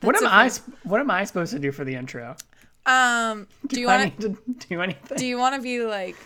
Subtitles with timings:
[0.00, 0.50] what am I?
[0.84, 2.36] What am I supposed to do for the intro?
[2.86, 5.18] Um, do you I want to need to do anything?
[5.18, 6.16] do you want to be like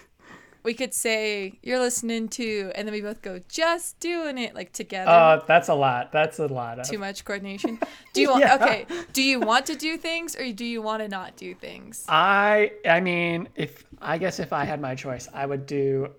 [0.62, 4.72] we could say you're listening to and then we both go just doing it like
[4.72, 5.10] together.
[5.10, 6.12] Uh, that's a lot.
[6.12, 6.78] That's a lot.
[6.78, 7.80] Of, Too much coordination.
[8.12, 8.56] Do you want Yeah.
[8.56, 12.04] okay, do you want to do things or do you want to not do things?
[12.08, 12.72] I.
[12.86, 16.10] I mean, if I guess if I had my choice, I would do.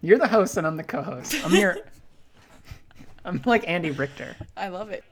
[0.00, 1.36] You're the host and I'm the co-host.
[1.44, 1.76] I'm your.
[3.24, 4.34] I'm like Andy Richter.
[4.56, 5.04] I love it.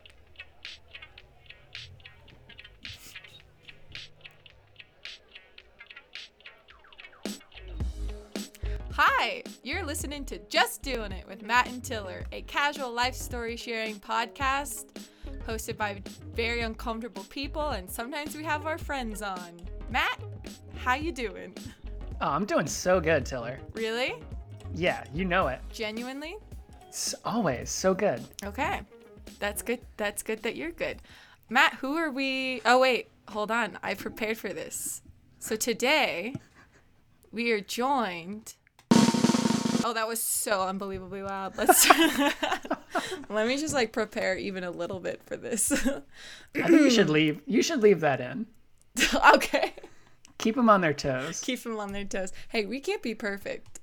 [9.02, 13.56] Hi, you're listening to Just Doing It with Matt and Tiller, a casual life story
[13.56, 14.88] sharing podcast
[15.46, 16.02] hosted by
[16.34, 19.58] very uncomfortable people and sometimes we have our friends on.
[19.88, 20.20] Matt,
[20.76, 21.56] how you doing?
[22.20, 23.58] Oh, I'm doing so good, Tiller.
[23.72, 24.16] Really?
[24.74, 25.60] Yeah, you know it.
[25.72, 26.36] Genuinely?
[26.86, 28.22] It's always so good.
[28.44, 28.82] Okay.
[29.38, 29.80] That's good.
[29.96, 30.98] That's good that you're good.
[31.48, 32.60] Matt, who are we?
[32.66, 33.08] Oh, wait.
[33.30, 33.78] Hold on.
[33.82, 35.00] I prepared for this.
[35.38, 36.34] So today,
[37.32, 38.56] we are joined.
[39.84, 41.56] Oh, that was so unbelievably loud.
[41.56, 41.88] Let's.
[43.28, 45.72] Let me just like prepare even a little bit for this.
[45.72, 46.02] I
[46.66, 47.40] think you should leave.
[47.46, 48.46] You should leave that in.
[49.34, 49.74] okay.
[50.38, 51.40] Keep them on their toes.
[51.40, 52.32] Keep them on their toes.
[52.48, 53.80] Hey, we can't be perfect.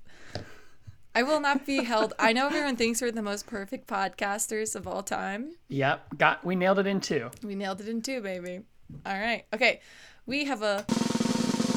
[1.16, 2.14] I will not be held.
[2.20, 5.56] I know everyone thinks we're the most perfect podcasters of all time.
[5.70, 6.46] Yep, got.
[6.46, 7.32] We nailed it in two.
[7.44, 8.62] We nailed it in two, baby.
[9.06, 9.46] All right.
[9.54, 9.82] Okay.
[10.26, 10.86] We have a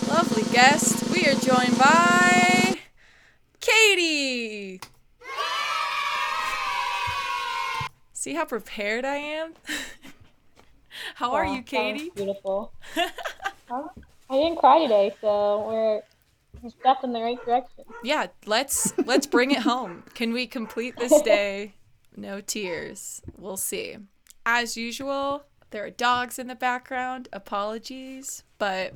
[0.09, 1.11] lovely guest.
[1.11, 2.80] We are joined by
[3.61, 4.81] Katie.
[8.13, 9.55] See how prepared I am?
[11.15, 12.11] how are you, Katie?
[12.15, 12.73] Beautiful.
[13.71, 13.83] I
[14.31, 16.03] didn't cry today, so we're
[16.63, 17.85] we're step in the right direction.
[18.05, 20.05] Yeah, let's let's bring it home.
[20.15, 21.75] Can we complete this day?
[22.17, 23.23] No tears.
[23.39, 23.97] We'll see.
[24.45, 27.29] As usual, there are dogs in the background.
[27.33, 28.95] Apologies, but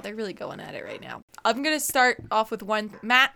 [0.00, 1.22] they're really going at it right now.
[1.44, 2.92] I'm gonna start off with one.
[3.02, 3.34] Matt,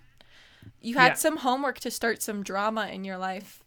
[0.81, 1.15] you had Yeah.
[1.15, 3.62] some homework to start some drama in your life.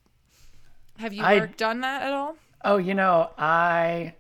[1.00, 2.36] Have you I- worked on that at all?
[2.66, 4.16] Oh, you know, I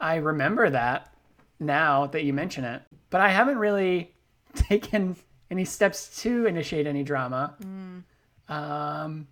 [0.00, 1.12] I remember that
[1.58, 4.14] now that you mention it, but I haven't really
[4.54, 5.16] taken
[5.50, 7.54] any steps to initiate any drama.
[8.48, 9.26] Um,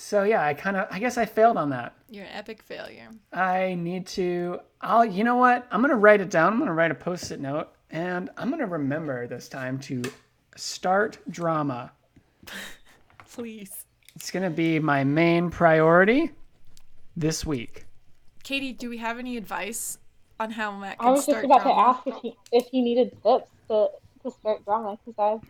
[0.00, 1.94] so yeah, I kind of I guess I failed on that.
[2.08, 3.10] You're an epic failure.
[3.34, 4.60] I need to.
[4.80, 5.04] I'll.
[5.04, 5.66] You know what?
[5.70, 6.54] I'm gonna write it down.
[6.54, 10.02] I'm gonna write a post-it note, and I'm gonna remember this time to
[10.56, 11.92] start drama.
[13.30, 13.84] Please.
[14.16, 16.30] It's gonna be my main priority
[17.14, 17.84] this week.
[18.42, 19.98] Katie, do we have any advice
[20.40, 22.00] on how Matt can I was just about drama?
[22.04, 23.88] to ask if he if he needed tips to
[24.22, 25.46] to start drama because I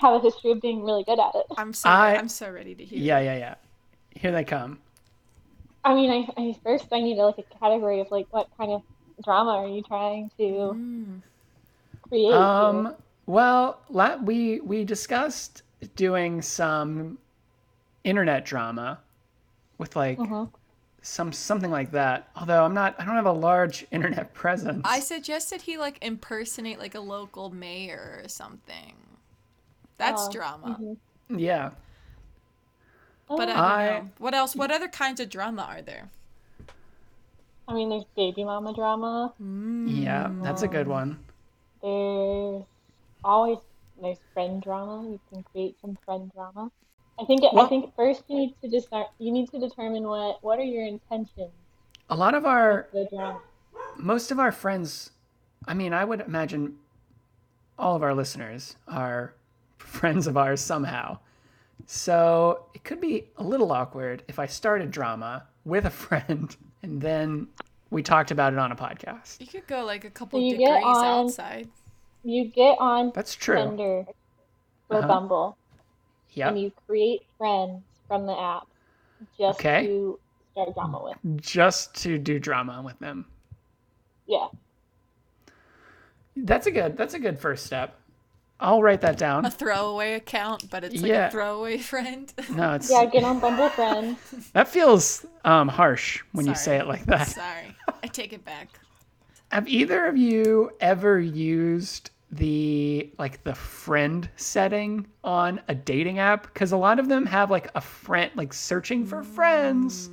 [0.00, 1.46] have a history of being really good at it.
[1.56, 2.98] I'm so I- I'm so ready to hear.
[2.98, 3.54] Yeah, yeah, yeah.
[4.14, 4.78] Here they come.
[5.84, 8.82] I mean, I, I first I need like a category of like what kind of
[9.24, 11.20] drama are you trying to Mm.
[12.08, 12.24] create?
[12.26, 12.34] here?
[12.34, 12.94] Um.
[13.26, 15.62] Well, la- we we discussed
[15.96, 17.18] doing some
[18.04, 19.00] internet drama
[19.78, 20.50] with like Mhm.
[21.02, 22.28] some something like that.
[22.36, 22.94] Although I'm not.
[22.98, 24.82] I don't have a large internet presence.
[24.84, 28.94] I suggested he like impersonate like a local mayor or something.
[30.02, 30.76] That's Oh, drama.
[30.80, 30.96] mhm.
[31.38, 31.70] yeah.
[33.28, 34.08] But I Oh, don't I- know.
[34.18, 34.56] What else?
[34.56, 36.10] What other kinds of drama are there?
[37.68, 39.32] I mean, there's baby mama drama.
[39.86, 40.28] Yeah.
[40.42, 41.18] That's a good one.
[41.80, 42.64] There's
[43.24, 43.58] always
[44.00, 45.08] there's friend drama.
[45.08, 46.70] You can create some friend drama.
[47.20, 49.06] I think I think first you need to just start.
[49.18, 51.52] You need to determine what what are your intentions
[52.10, 53.40] A lot of our the drama.
[53.96, 55.12] most of our friends.
[55.68, 56.78] I mean, I would imagine
[57.78, 59.34] all of our listeners are
[59.82, 61.18] friends of ours somehow.
[61.86, 67.00] So it could be a little awkward if I started drama with a friend and
[67.00, 67.48] then
[67.90, 69.40] we talked about it on a podcast.
[69.40, 71.68] You could go like a couple So you degrees get on- outside.
[72.24, 73.56] You get on That's true.
[73.56, 74.06] Tinder
[74.88, 75.06] or Uh-huh.
[75.08, 75.56] Bumble
[76.34, 76.48] Yep.
[76.48, 78.66] and you create friends from the app
[79.38, 79.86] just Okay.
[79.86, 80.18] to
[80.52, 81.42] start drama with.
[81.42, 83.26] Just to do drama with them.
[84.26, 84.46] Yeah.
[86.36, 87.98] That's a good that's a good first step.
[88.62, 89.44] I'll write that down.
[89.44, 91.28] A throwaway account, but it's like Yeah.
[91.28, 92.32] a throwaway friend.
[92.50, 94.16] No, it's Yeah, get on Bumble friend.
[94.52, 97.28] that feels um, harsh when you say it like that.
[97.28, 98.68] Sorry, I take it back.
[99.50, 106.44] Have either of you ever used the like the friend setting on a dating app?
[106.44, 110.08] Because a lot of them have like a friend, like searching for friends.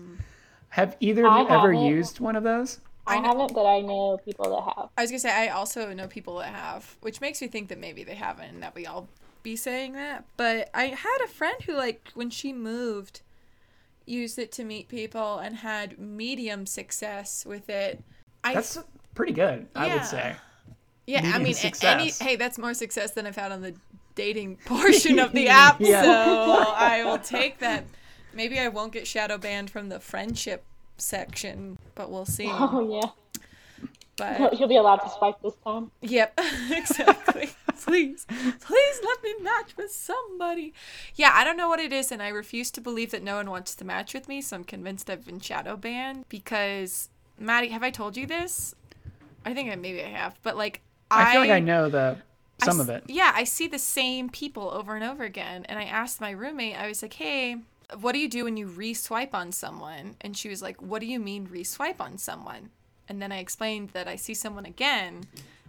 [0.69, 2.79] Have either of you ever used one of those?
[3.09, 4.89] I, I know- haven't, but I know people that have.
[4.97, 7.79] I was gonna say I also know people that have, which makes me think that
[7.79, 9.07] maybe they haven't, and that we all
[9.43, 10.25] be saying that.
[10.37, 13.21] But I had a friend who like when she moved,
[14.05, 18.03] used it to meet people and had medium success with it.
[18.43, 18.77] I That's
[19.15, 20.35] pretty good, I would say.
[21.07, 22.19] yeah, I mean, a- any success.
[22.19, 23.75] hey, that's more success than I've had on the
[24.15, 25.79] dating portion of the app.
[25.79, 26.03] Yeah.
[26.03, 26.11] So
[26.75, 27.85] I will take that.
[28.33, 30.63] Maybe I won't get shadow banned from the friendship
[31.01, 32.47] section, but we'll see.
[32.51, 33.09] Oh yeah.
[34.17, 35.91] But You'll be allowed to swipe this time.
[36.01, 36.39] Yep,
[36.71, 37.51] exactly.
[37.81, 40.73] please, please let me match with somebody.
[41.15, 43.49] Yeah, I don't know what it is, and I refuse to believe that no one
[43.49, 47.07] wants to match with me, so I'm convinced I've been shadow banned because,
[47.39, 48.75] Maddie, have I told you this?
[49.45, 52.17] I think I maybe I have, but like, I, feel like I know the
[52.61, 53.05] some s- of it.
[53.07, 55.65] Yeah, I see the same people over and over again.
[55.69, 57.55] And I asked my roommate, I was like, hey,
[57.99, 60.15] what do you do when you re-swipe on someone?
[60.21, 62.69] And she was like, what do you mean re-swipe on someone?
[63.07, 65.25] And then I explained that I see someone again.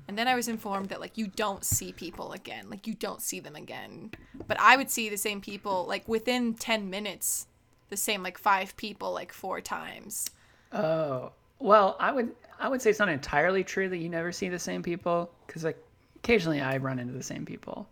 [0.07, 2.69] And then I was informed that like you don't see people again.
[2.69, 4.11] Like you don't see them again.
[4.47, 7.47] But I would see the same people like within 10 minutes,
[7.89, 10.29] the same like five people like four times.
[10.73, 14.49] Oh, well, I would I would say it's not entirely true that you never see
[14.49, 15.83] the same people because like
[16.17, 17.89] occasionally I run into the same people.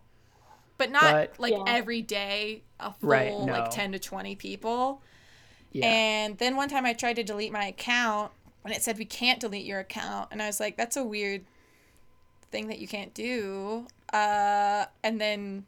[0.79, 1.63] But not But- like Yeah.
[1.67, 5.01] every day a full Right, like 10 to 20 people.
[5.73, 5.85] Yeah.
[5.85, 8.31] And then one time I tried to delete my account
[8.63, 11.45] and it said we can't delete your account and I was like that's a weird
[12.49, 13.85] thing that you can't do.
[14.13, 15.65] Uh and then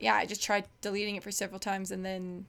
[0.00, 2.46] yeah, I just tried deleting it for several times and then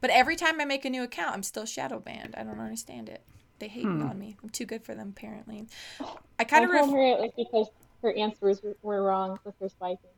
[0.00, 2.34] but every time I make a new account, I'm still shadow banned.
[2.36, 3.22] I don't understand it.
[3.60, 4.02] They hate Hmm.
[4.02, 4.36] on me.
[4.42, 5.66] I'm too good for them apparently.
[6.00, 6.06] I
[6.40, 7.68] I kind of told ref- her it was because
[8.02, 10.10] her answers were wrong with her swiping.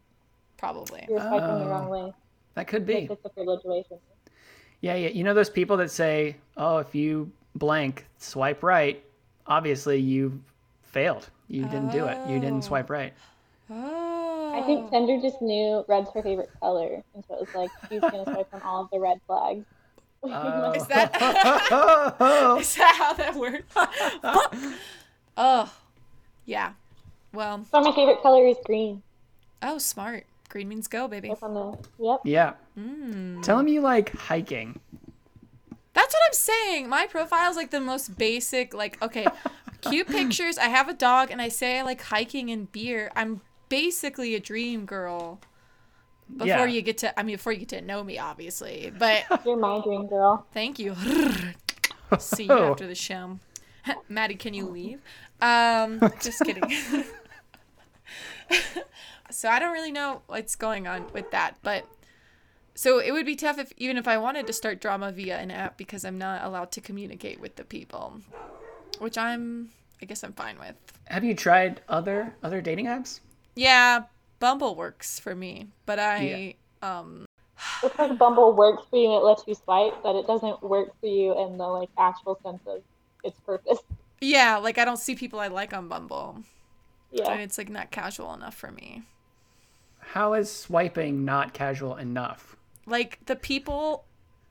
[0.64, 1.05] Probably.
[1.08, 1.69] You were swiping the Oh.
[1.69, 2.12] wrong way.
[2.55, 3.08] that could be.
[3.11, 3.84] it's a privilege away.
[4.81, 5.08] Yeah, yeah.
[5.08, 9.02] You know those people that say, "Oh, if you blank swipe right,
[9.46, 10.40] obviously you
[10.82, 11.28] failed.
[11.49, 12.16] You didn't do it.
[12.28, 12.40] You Oh.
[12.40, 13.12] didn't swipe right."
[13.70, 14.52] Oh.
[14.55, 18.00] I think Tinder just knew red's her favorite color, and so it was like she's
[18.00, 19.64] gonna swipe on all of the red flags.
[20.26, 20.72] Oh.
[20.72, 21.14] Is that-
[22.61, 23.75] Is that how that works?
[25.37, 25.72] oh,
[26.46, 26.72] yeah.
[27.34, 29.02] Well, so my favorite color is green.
[29.61, 30.25] oh, smart.
[30.49, 31.31] Green means go, baby.
[31.31, 32.20] It's on the yep.
[32.25, 32.52] yeah.
[32.79, 33.43] Mm.
[33.43, 34.79] Tell them you like hiking.
[35.94, 36.88] That's what I'm saying.
[36.88, 39.26] My profile is like the most basic, like, okay,
[39.81, 40.58] cute pictures.
[40.58, 43.11] I have a dog and I say I like hiking and beer.
[43.17, 45.41] I'm basically a dream girl.
[46.31, 46.64] Before Yeah.
[46.67, 48.93] you get to, I mean, before you get to know me, obviously.
[48.97, 50.47] But You're my dream girl.
[50.52, 50.94] thank you.
[52.19, 53.38] See you after the show.
[54.08, 55.00] Maddie, can you leave?
[55.43, 56.62] Um, just kidding.
[59.31, 61.87] So I don't really know what's going on with that, but
[62.75, 65.50] so it would be tough if even if I wanted to start drama via an
[65.50, 68.21] app because I'm not allowed to communicate with the people,
[68.99, 69.71] which I'm
[70.03, 70.75] I guess I'm fine with.
[71.06, 73.21] Have you tried other other dating apps?
[73.55, 74.05] Yeah,
[74.41, 77.26] Bumble works for me, but I um
[77.82, 80.93] Looks like Bumble works for you and it lets you swipe, but it doesn't work
[81.00, 82.82] for you in the like actual sense of
[83.23, 83.79] its purpose.
[84.21, 86.43] yeah, like I don't see people I like on Bumble.
[87.12, 87.31] Yeah.
[87.31, 89.05] And it's like not casual enough for me.
[90.14, 92.55] How is swiping not casual enough?
[92.87, 94.05] Like the people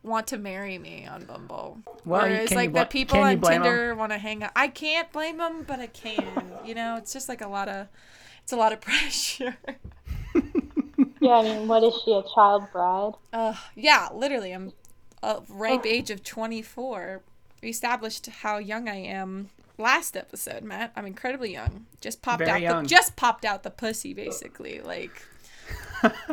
[0.03, 1.77] want to marry me on Bumble.
[2.03, 3.63] Well, you- Whereas can you like bl- the people on blame 'em?
[3.63, 4.51] Tinder want to hang out.
[4.57, 6.51] I can't blame them, but I can.
[6.65, 7.87] you know, it's just like a lot of
[8.41, 9.55] it's a lot of pressure.
[11.21, 13.13] Yeah, I mean, what is she, a child bride?
[13.31, 14.73] Uh, yeah, literally, I'm
[15.21, 17.21] a ripe age of 24.
[17.61, 20.91] We established how young I am last episode, Matt.
[20.97, 21.85] I'm incredibly young.
[22.01, 22.83] Just popped Very out young.
[22.83, 24.81] the just popped out the pussy, basically.
[24.81, 25.21] Like,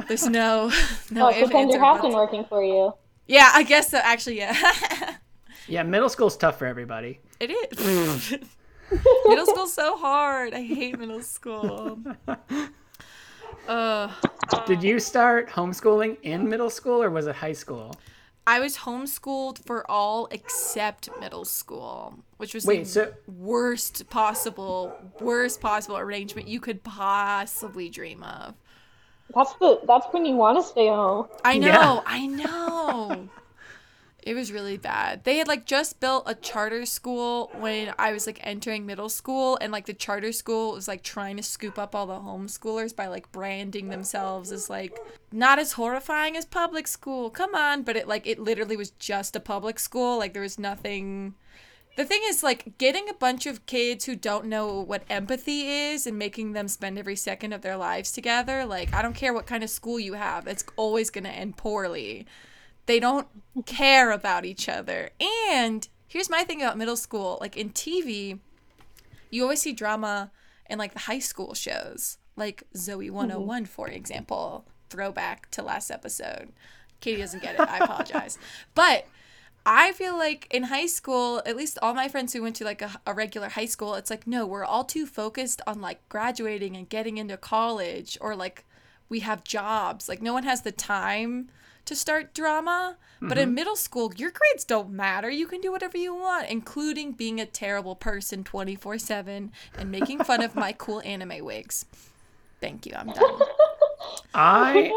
[0.09, 0.71] there's no
[1.11, 2.93] no Oh, ifs, so ands, Tinder has been working for you.
[3.27, 3.99] Yeah, I guess so.
[3.99, 4.57] Actually, yeah,
[5.69, 7.21] Yeah, middle school's tough for everybody.
[7.39, 8.31] it is.
[9.27, 10.53] middle school's so hard.
[10.55, 11.99] I hate middle school.
[13.69, 14.11] Uh,
[14.67, 17.95] Did you start homeschooling in middle school or was it high school?
[18.47, 24.93] I was homeschooled for all except middle school, which was Wait, the so worst possible,
[25.21, 28.55] worst possible arrangement you could possibly dream of.
[29.35, 31.29] That's the that's when you want to stay home.
[31.45, 32.01] I know, Yeah.
[32.07, 33.29] I know.
[34.23, 35.25] It was really bad.
[35.25, 39.57] They had like just built a charter school when I was like entering middle school,
[39.63, 43.07] and like the charter school was like trying to scoop up all the homeschoolers by
[43.07, 44.99] like branding themselves as like
[45.33, 47.31] not as horrifying as public school.
[47.31, 50.19] Come on, but it like it literally was just a public school.
[50.19, 51.35] Like there was nothing.
[51.97, 56.07] The thing is, like, getting a bunch of kids who don't know what empathy is
[56.07, 59.47] and making them spend every second of their lives together, like, I don't care what
[59.47, 62.27] kind of school you have, it's always going to end poorly.
[62.87, 63.27] They don't
[63.67, 65.11] care about each other.
[65.51, 68.39] And here's my thing about middle school like, in TV,
[69.31, 70.31] you always see drama
[70.69, 73.17] in, like, the high school shows, like Zoe mm-hmm.
[73.17, 74.65] 101, for example.
[74.89, 76.53] Throwback to last episode.
[77.01, 77.61] Katie doesn't get it.
[77.61, 78.39] I apologize.
[78.75, 79.07] But
[79.73, 82.83] I feel like in high school, at least all my friends who went to like
[82.83, 86.77] a, a regular high school, it's like, no, we're all too focused on like graduating
[86.77, 88.65] and getting into college or like
[89.09, 90.09] we have jobs.
[90.09, 91.51] Like, no one has the time
[91.85, 92.97] to start drama.
[93.23, 93.55] But in mm-hmm.
[93.55, 95.31] middle school, your grades don't matter.
[95.31, 100.25] You can do whatever you want, including being a terrible person 24 7 and making
[100.25, 101.85] fun of my cool anime wigs.
[102.61, 102.95] Thank you.
[102.97, 103.41] I'm done.
[104.35, 104.91] I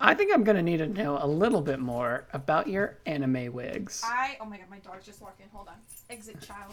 [0.00, 4.02] I think I'm gonna need to know a little bit more about your anime wigs.
[4.04, 5.46] I oh my god, my dog's just walking.
[5.52, 5.74] Hold on.
[6.08, 6.72] Exit child.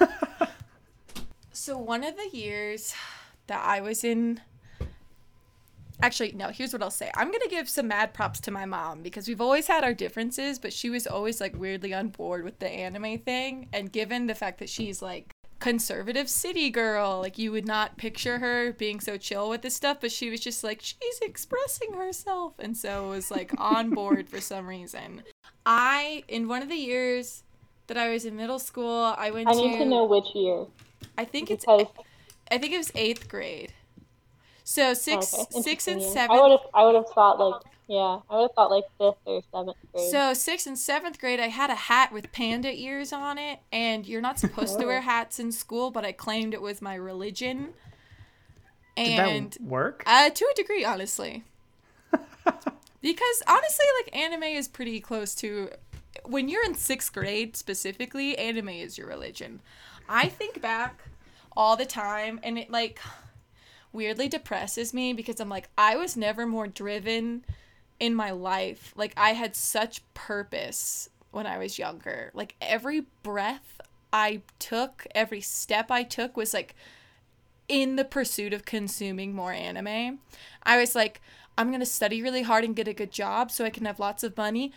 [1.52, 2.94] so one of the years
[3.46, 4.40] that I was in
[6.02, 7.10] Actually, no, here's what I'll say.
[7.14, 9.92] I'm going to give some mad props to my mom because we've always had our
[9.92, 13.68] differences, but she was always like weirdly on board with the anime thing.
[13.72, 15.29] And given the fact that she's like
[15.60, 19.98] conservative city girl, like you would not picture her being so chill with this stuff,
[20.00, 22.54] but she was just like, she's expressing herself.
[22.58, 25.22] And so was like on board for some reason.
[25.64, 27.44] I, in one of the years
[27.86, 30.66] that I was in middle school, I went I need to know which year
[31.16, 31.66] I think it's.
[31.68, 33.72] I think it was eighth grade.
[34.70, 36.36] So six, okay, six and seven.
[36.36, 39.16] I would have I would have thought like yeah, I would have thought like fifth
[39.26, 40.10] or seventh grade.
[40.12, 44.06] So sixth and seventh grade, I had a hat with panda ears on it, and
[44.06, 47.70] you're not supposed to wear hats in school, but I claimed it was my religion.
[49.02, 50.04] Did And that work?
[50.06, 51.42] uh, to a degree, honestly,
[53.02, 55.70] because honestly, like anime is pretty close to
[56.26, 58.38] when you're in sixth grade specifically.
[58.38, 59.62] Anime is your religion.
[60.08, 61.02] I think back
[61.56, 63.00] all the time, and it like
[63.92, 67.44] weirdly depresses me because I'm like, I was never more driven
[67.98, 68.92] in my life.
[68.96, 72.30] Like, I had such purpose when I was younger.
[72.34, 73.80] Like, every breath
[74.12, 76.74] I took, every step I took was like
[77.68, 80.18] in the pursuit of consuming more anime.
[80.62, 81.20] I was like,
[81.56, 84.00] I'm going to study really hard and get a good job so I can have
[84.00, 84.72] lots of money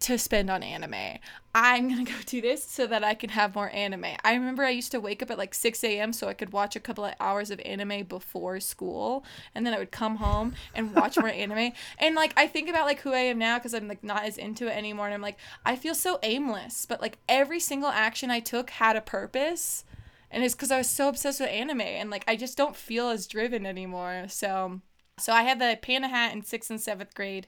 [0.00, 1.18] to spend on anime.
[1.54, 4.16] I'm gonna go do this so that I can have more anime.
[4.24, 6.12] I remember I used to wake up at like 6 a.m.
[6.12, 9.24] so I could watch a couple of hours of anime before school,
[9.54, 11.72] and then I would come home and watch more anime.
[11.98, 14.36] And like I think about like who I am now because I'm like not as
[14.36, 16.86] into it anymore, and I'm like I feel so aimless.
[16.86, 19.84] But like every single action I took had a purpose,
[20.30, 23.10] and it's because I was so obsessed with anime, and like I just don't feel
[23.10, 24.26] as driven anymore.
[24.28, 24.80] So,
[25.18, 27.46] so I had the panda hat in sixth and seventh grade.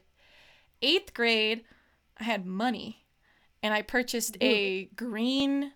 [0.81, 1.65] Eighth grade.
[2.19, 3.05] I had money
[3.61, 5.71] and I purchased a green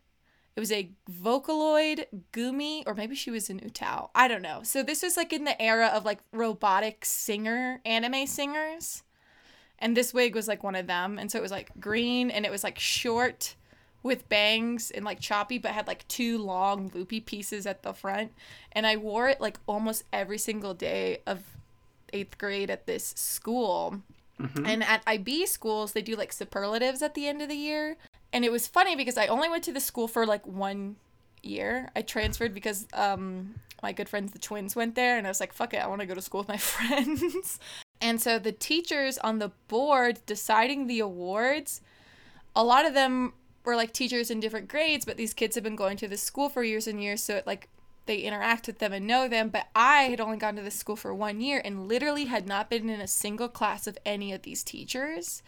[0.55, 4.09] it was a Vocaloid Gumi or maybe she was an UTAU.
[4.13, 4.61] I don't know.
[4.63, 9.03] So this was like in the era of like robotic singer anime singers.
[9.79, 12.45] And this wig was like one of them and so it was like green and
[12.45, 13.55] it was like short
[14.03, 18.31] with bangs and like choppy but had like two long loopy pieces at the front
[18.71, 21.43] and I wore it like almost every single day of
[22.13, 24.01] 8th grade at this school.
[24.65, 27.97] And at IB schools, they do like superlatives at the end of the year.
[28.33, 30.95] And it was funny because I only went to the school for like one
[31.43, 31.89] year.
[31.95, 35.17] I transferred because um, my good friends, the twins, went there.
[35.17, 37.59] And I was like, fuck it, I want to go to school with my friends.
[38.01, 41.81] and so the teachers on the board deciding the awards,
[42.55, 43.33] a lot of them
[43.63, 46.49] were like teachers in different grades, but these kids have been going to this school
[46.49, 47.23] for years and years.
[47.23, 47.69] So it like
[48.11, 49.47] they interact with them and know them.
[49.47, 52.69] But I had only gone to this school for one year and literally had not
[52.69, 55.41] been in a single class of any of these teachers.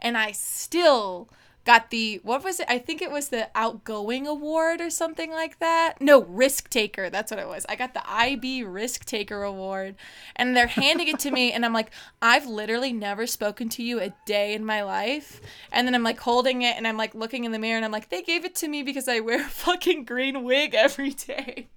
[0.00, 1.30] And I still
[1.64, 2.66] got the what was it?
[2.68, 5.94] I think it was the outgoing award or something like that.
[5.98, 7.08] No, risk taker.
[7.08, 7.64] That's what it was.
[7.70, 9.94] I got the IB risk taker award
[10.36, 13.98] and they're handing it to me and I'm like, I've literally never spoken to you
[13.98, 15.40] a day in my life.
[15.72, 17.92] And then I'm like holding it and I'm like looking in the mirror and I'm
[17.92, 21.68] like, they gave it to me because I wear a fucking green wig every day.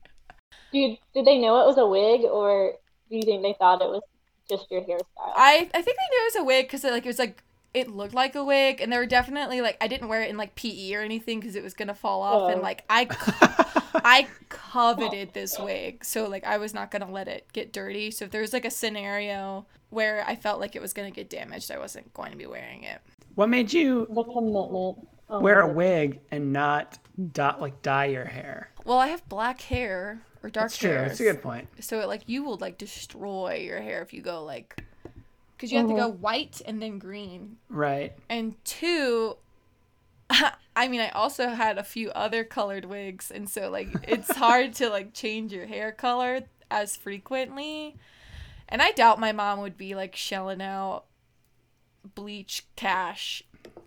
[0.73, 2.73] Dude, did they know it was a wig, or
[3.09, 4.01] do you think they thought it was
[4.49, 5.03] just your hairstyle?
[5.35, 7.89] I I think they knew it was a wig because like it was like it
[7.89, 10.55] looked like a wig, and there were definitely like I didn't wear it in like
[10.55, 12.63] PE or anything because it was gonna fall off, and Oh.
[12.63, 13.07] like I
[13.95, 18.11] I coveted this wig, so like I was not gonna let it get dirty.
[18.11, 21.29] So if there was like a scenario where I felt like it was gonna get
[21.29, 22.99] damaged, I wasn't going to be wearing it.
[23.35, 25.07] What made you the commitment.
[25.29, 26.99] Oh wear a um, wig and not
[27.31, 28.69] dot like dye your hair?
[28.85, 30.89] Well, I have black hair or dark That's true.
[30.91, 31.67] hair, That's a good point.
[31.79, 34.83] so it like you will like destroy your hair if you go like
[35.55, 36.21] because you have to go Mm-hmm.
[36.21, 38.13] white and then green Right.
[38.29, 39.37] and two
[40.75, 44.73] i mean i also had a few other colored wigs and so like it's hard
[44.75, 47.95] to like change your hair color as frequently
[48.67, 51.05] and i doubt my mom would be like shelling out
[52.15, 53.43] bleach cash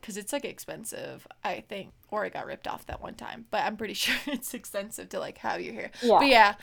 [0.06, 3.64] because it's like expensive i think or I got ripped off that one time but
[3.64, 6.18] i'm pretty sure it's expensive to like have your hair Yeah.
[6.20, 6.54] but yeah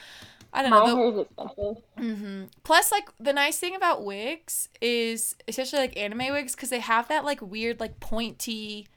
[0.54, 1.84] i don't My know the- hair is expensive.
[1.98, 6.80] hmm Plus, like the nice thing about wigs is, especially like anime wigs, because they
[6.80, 8.88] have that like weird like pointy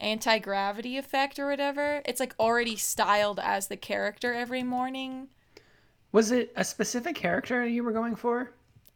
[0.00, 2.02] anti gravity effect or whatever.
[2.06, 5.28] It's like already styled as the character every morning.
[6.12, 8.50] Was it a specific character you were going for?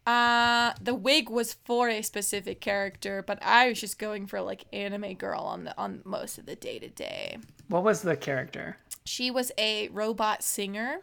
[0.07, 4.63] Uh, the wig was for a specific character, but I was just going for like
[4.71, 7.39] anime girl on the on most of the day to day.
[7.67, 8.77] What was the character?
[9.03, 10.99] She was a robot singer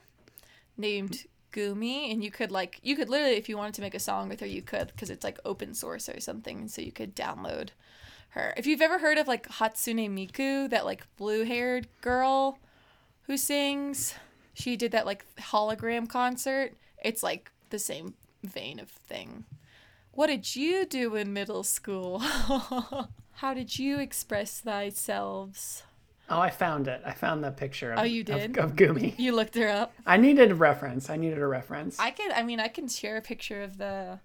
[0.78, 4.00] named Gumi, and you could like you could literally if you wanted to make a
[4.00, 7.14] song with her, you could because it's like open source or something, so you could
[7.14, 7.68] download
[8.30, 8.54] her.
[8.56, 12.58] If you've ever heard of like Hatsune Miku, that like blue haired girl
[13.26, 14.14] who sings,
[14.54, 16.73] she did that like hologram concert.
[17.04, 18.14] It's like the same
[18.47, 19.45] vein of thing.
[20.13, 22.19] What did you do in middle school?
[23.39, 25.83] How did you express thyselves?
[26.31, 27.03] Oh, I found it.
[27.05, 27.93] I found the picture.
[27.93, 28.57] Of, Oh, you did?
[28.57, 29.19] of, Gumi.
[29.19, 29.93] You looked her up.
[30.07, 31.11] I needed a reference.
[31.11, 31.99] I needed a reference.
[31.99, 32.33] I can.
[32.33, 34.21] I mean, I can share a picture of the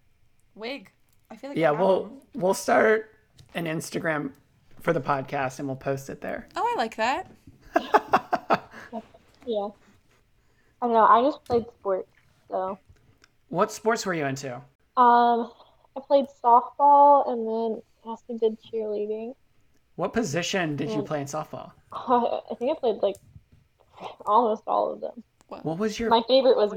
[0.55, 0.91] wig.
[1.31, 2.21] I feel like yeah, have we'll one.
[2.35, 3.13] we'll start
[3.55, 4.31] an Instagram
[4.79, 6.47] for the podcast and we'll post it there.
[6.55, 7.29] Oh, I like that.
[9.45, 9.69] Yeah.
[10.81, 11.05] I don't know.
[11.05, 12.07] I just played sports,
[12.49, 12.77] so
[13.49, 14.55] What sports were you into?
[14.97, 15.51] um,
[15.95, 19.33] I played softball and then also did cheerleading.
[19.95, 21.05] What position did you Mm.
[21.05, 21.71] play in softball?
[21.91, 23.15] I think I played like
[24.25, 25.23] almost all of them.
[25.63, 26.71] What was your My favorite was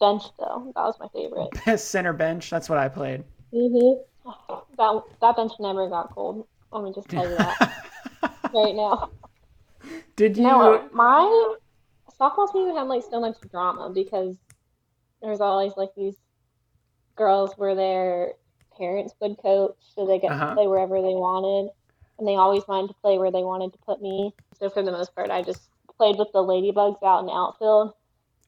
[0.00, 0.72] bench, though.
[0.74, 1.80] That was my favorite.
[1.80, 2.50] center bench?
[2.50, 3.24] That's what I played.
[3.52, 4.02] Mhm.
[4.76, 6.46] That that bench never got cold.
[6.70, 7.78] Let me just tell you that
[8.52, 9.08] right now.
[10.16, 10.42] Did you?
[10.42, 11.54] No, my
[12.20, 14.36] softball team had like so much drama because
[15.20, 16.16] there was always like these
[17.16, 18.34] girls where their
[18.76, 20.46] parents would coach, so they get Uh-huh.
[20.46, 21.72] to play wherever they wanted,
[22.18, 24.34] and they always wanted to play where they wanted to put me.
[24.54, 27.94] So for the most part, I just played with the ladybugs out in outfield,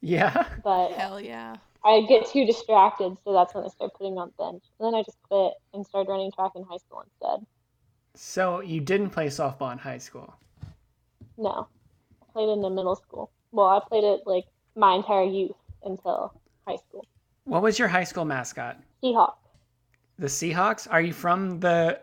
[0.00, 0.46] Yeah.
[0.62, 1.56] but Hell yeah.
[1.84, 4.64] I get too distracted, so that's when I started putting me on the bench.
[4.78, 7.46] And then I just quit and started running track in high school instead.
[8.16, 10.34] So you didn't play softball in high school.
[11.38, 11.68] No,
[12.22, 13.32] I played in the middle school.
[13.52, 14.46] Well, I played it like
[14.76, 16.34] my entire youth until
[16.69, 17.04] high school.
[17.45, 18.78] What was your high school mascot?
[19.02, 19.35] Seahawk.
[20.19, 20.87] The Seahawks?
[20.91, 22.00] Are you from the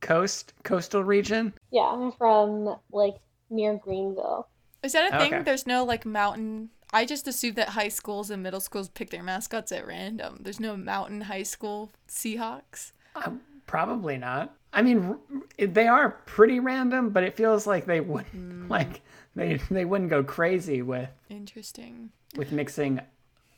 [0.00, 1.52] coast coastal region?
[1.70, 3.16] Yeah, I'm from like
[3.50, 4.48] near Greenville.
[4.82, 5.34] Is that a thing?
[5.34, 5.42] Okay.
[5.42, 6.70] There's no like mountain.
[6.92, 10.38] I just assumed that high schools and middle schools pick their mascots at random.
[10.40, 12.92] There's no mountain high school Seahawks.
[13.14, 13.32] Uh,
[13.66, 14.54] probably not.
[14.72, 15.16] I mean,
[15.58, 19.00] r- they are pretty random, but it feels like they wouldn't like
[19.34, 22.10] they they wouldn't go crazy with Interesting.
[22.36, 23.00] with mixing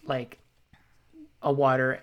[0.09, 0.39] like
[1.43, 2.03] a water.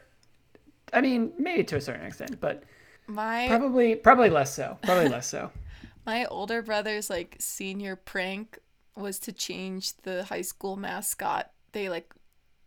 [0.94, 2.64] I mean, maybe to a certain extent, but
[3.08, 4.78] My probably probably less so.
[4.84, 5.52] Probably less so.
[6.06, 8.60] my older brother's like senior prank
[8.96, 11.52] was to change the high school mascot.
[11.72, 12.14] They like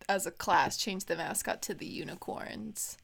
[0.08, 2.96] as a class changed the mascot to the unicorns.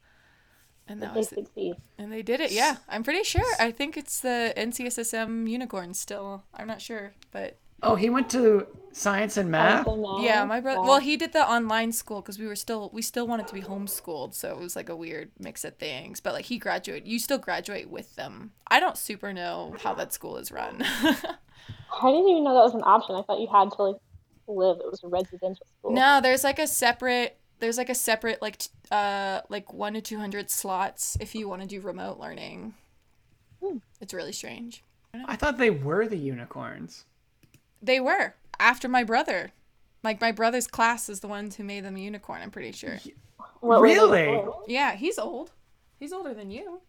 [0.87, 1.75] And that they was succeed.
[1.97, 2.51] and they did it.
[2.51, 3.43] Yeah, I'm pretty sure.
[3.59, 6.43] I think it's the NCSSM unicorns still.
[6.53, 9.85] I'm not sure, but Oh, he went to science and math.
[10.19, 10.81] Yeah, my brother.
[10.81, 13.61] Well, he did the online school because we were still we still wanted to be
[13.61, 16.19] homeschooled, so it was like a weird mix of things.
[16.19, 18.51] But like he graduated, you still graduate with them.
[18.67, 20.81] I don't super know how that school is run.
[20.83, 23.15] I didn't even know that was an option.
[23.15, 24.01] I thought you had to like
[24.47, 24.77] live.
[24.79, 25.91] It was a residential school.
[25.93, 27.37] no, there's like a separate.
[27.59, 31.47] There's like a separate like t- uh like one to two hundred slots if you
[31.47, 32.73] want to do remote learning.
[33.61, 33.77] Hmm.
[34.01, 34.83] It's really strange.
[35.25, 37.05] I thought they were the unicorns.
[37.81, 39.51] They were after my brother.
[40.03, 42.41] Like my brother's class is the ones who made them a unicorn.
[42.41, 42.99] I'm pretty sure.
[43.59, 44.39] What Really?
[44.67, 45.51] Yeah, he's old.
[45.99, 46.81] He's older than you.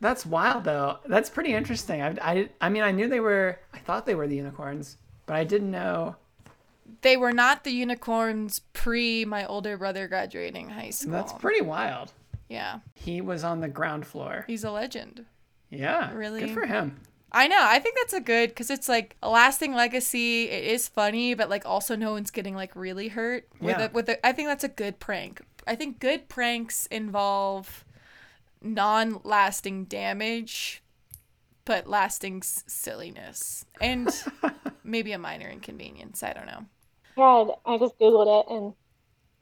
[0.00, 0.98] That's wild, though.
[1.06, 2.02] That's pretty interesting.
[2.02, 3.58] I, I, I mean, I knew they were.
[3.74, 6.16] I thought they were the unicorns, but I didn't know.
[7.02, 11.12] They were not the unicorns pre my older brother graduating high school.
[11.12, 12.12] That's pretty wild.
[12.48, 14.44] yeah, He was on the ground floor.
[14.46, 15.26] he's a legend.
[15.70, 16.40] Yeah, Really?
[16.40, 17.00] good for him.
[17.30, 17.58] I know.
[17.60, 20.48] I think that's a good because it's like a lasting legacy.
[20.48, 23.84] It is funny, but like also no one's getting like really hurt with Yeah.
[23.86, 23.92] it.
[23.92, 25.42] With it, I think that's a good prank.
[25.66, 27.84] I think good pranks involve
[28.62, 30.82] non-lasting damage,
[31.64, 34.08] but lasting s- silliness and
[34.84, 36.22] maybe a minor inconvenience.
[36.22, 36.64] I don't know.
[37.16, 38.74] Yeah, I just googled it and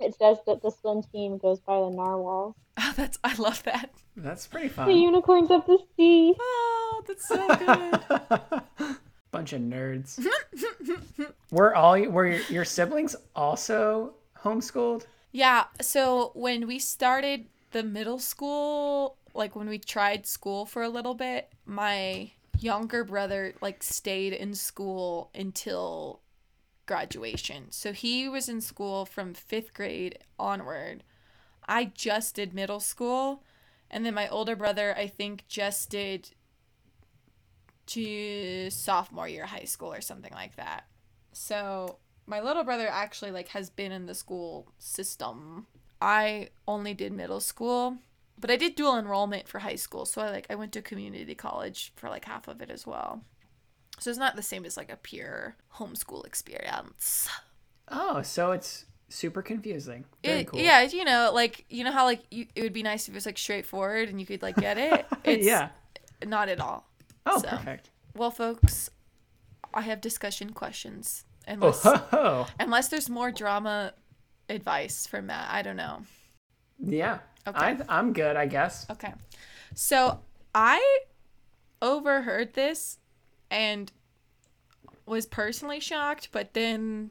[0.00, 2.54] it says that the swim team goes by the narwhals.
[2.78, 3.90] Oh, that's I love that.
[4.16, 4.88] That's pretty fun.
[4.88, 6.34] The unicorns of the sea.
[6.38, 8.96] Oh, that's so good.
[9.30, 10.24] Bunch of nerds.
[11.50, 15.04] were all were your, your siblings also homeschooled?
[15.32, 20.88] Yeah, so when we started the middle school, like when we tried school for a
[20.88, 26.20] little bit, my younger brother like stayed in school until
[26.86, 27.66] graduation.
[27.70, 31.02] So he was in school from 5th grade onward.
[31.68, 33.42] I just did middle school,
[33.90, 36.30] and then my older brother I think just did
[37.86, 40.84] to sophomore year high school or something like that.
[41.32, 45.66] So my little brother actually like has been in the school system.
[46.00, 47.98] I only did middle school,
[48.38, 50.04] but I did dual enrollment for high school.
[50.04, 53.22] So I like I went to community college for like half of it as well.
[53.98, 57.28] So it's not the same as like a pure homeschool experience.
[57.88, 60.04] Oh, so it's super confusing.
[60.24, 60.60] Very It, cool.
[60.60, 63.16] Yeah, you know, like you know how like you, it would be nice if it
[63.16, 65.06] was like straightforward and you could like get it.
[65.24, 65.68] It's yeah.
[66.24, 66.88] not at all.
[67.24, 67.48] Oh, so.
[67.48, 67.90] perfect.
[68.14, 68.90] Well, folks,
[69.74, 71.24] I have discussion questions.
[71.48, 72.46] Oh, Unless ho, ho.
[72.58, 73.92] unless there's more drama
[74.48, 76.02] advice from Matt, I don't know.
[76.78, 77.18] Yeah.
[77.46, 77.58] Okay.
[77.58, 78.86] I, I'm good, I guess.
[78.90, 79.12] Okay.
[79.74, 80.20] So
[80.54, 81.04] I
[81.82, 82.98] overheard this
[83.50, 83.92] and
[85.06, 87.10] was personally shocked, but then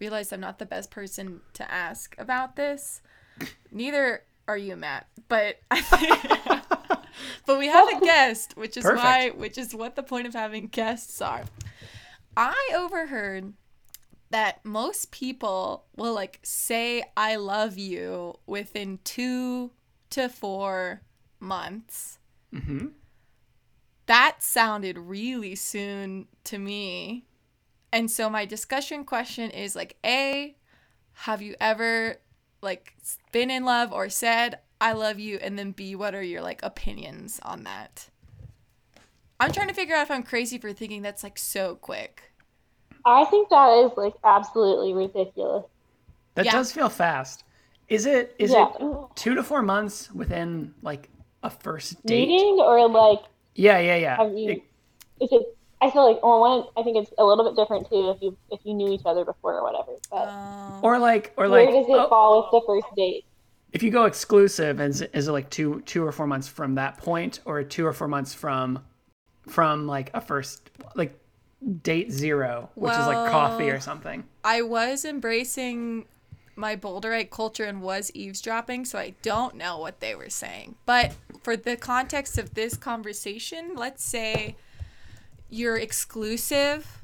[0.00, 3.02] realized I'm not the best person to ask about this.
[3.70, 5.06] Neither are you, Matt.
[5.28, 6.32] But I think,
[7.46, 10.66] but we have a guest, which is why which is what the point of having
[10.66, 11.44] guests are.
[12.36, 13.52] I overheard
[14.30, 19.70] that most people will like say I love you within 2
[20.10, 21.02] to 4
[21.40, 22.18] months.
[22.52, 22.86] hmm
[24.06, 27.26] That sounded really soon to me.
[27.92, 30.56] And so my discussion question is like A,
[31.12, 32.16] have you ever
[32.62, 32.94] like
[33.32, 36.62] been in love or said I love you and then B, what are your like
[36.62, 38.08] opinions on that?
[39.38, 42.22] I'm trying to figure out if I'm crazy for thinking that's like so quick.
[43.04, 45.64] I think that is like absolutely ridiculous.
[46.34, 46.52] That Yeah.
[46.52, 47.44] does feel fast.
[47.88, 48.68] Is it is yeah.
[48.78, 51.08] it two to four months within like
[51.42, 52.28] a first date?
[52.28, 53.20] Meeting or like
[53.54, 54.16] Yeah, yeah, yeah.
[54.16, 54.50] have you?
[54.50, 54.62] It-
[55.20, 55.56] Is it?
[55.82, 56.64] I feel like well, one.
[56.76, 59.24] I think it's a little bit different too if you if you knew each other
[59.24, 59.92] before or whatever.
[60.10, 62.94] But Um, or like or where like where does it oh, fall with the first
[62.96, 63.24] date?
[63.72, 66.98] if you go exclusive, is is it like two two or four months from that
[66.98, 68.80] point, or two or four months from
[69.48, 71.18] from like a first like
[71.82, 74.24] date zero, which is like coffee or something?
[74.42, 76.06] I was embracing
[76.56, 80.74] my Boulderite culture and was eavesdropping, so I don't know what they were saying.
[80.84, 84.56] But for the context of this conversation, let's say
[85.50, 87.02] you're exclusive,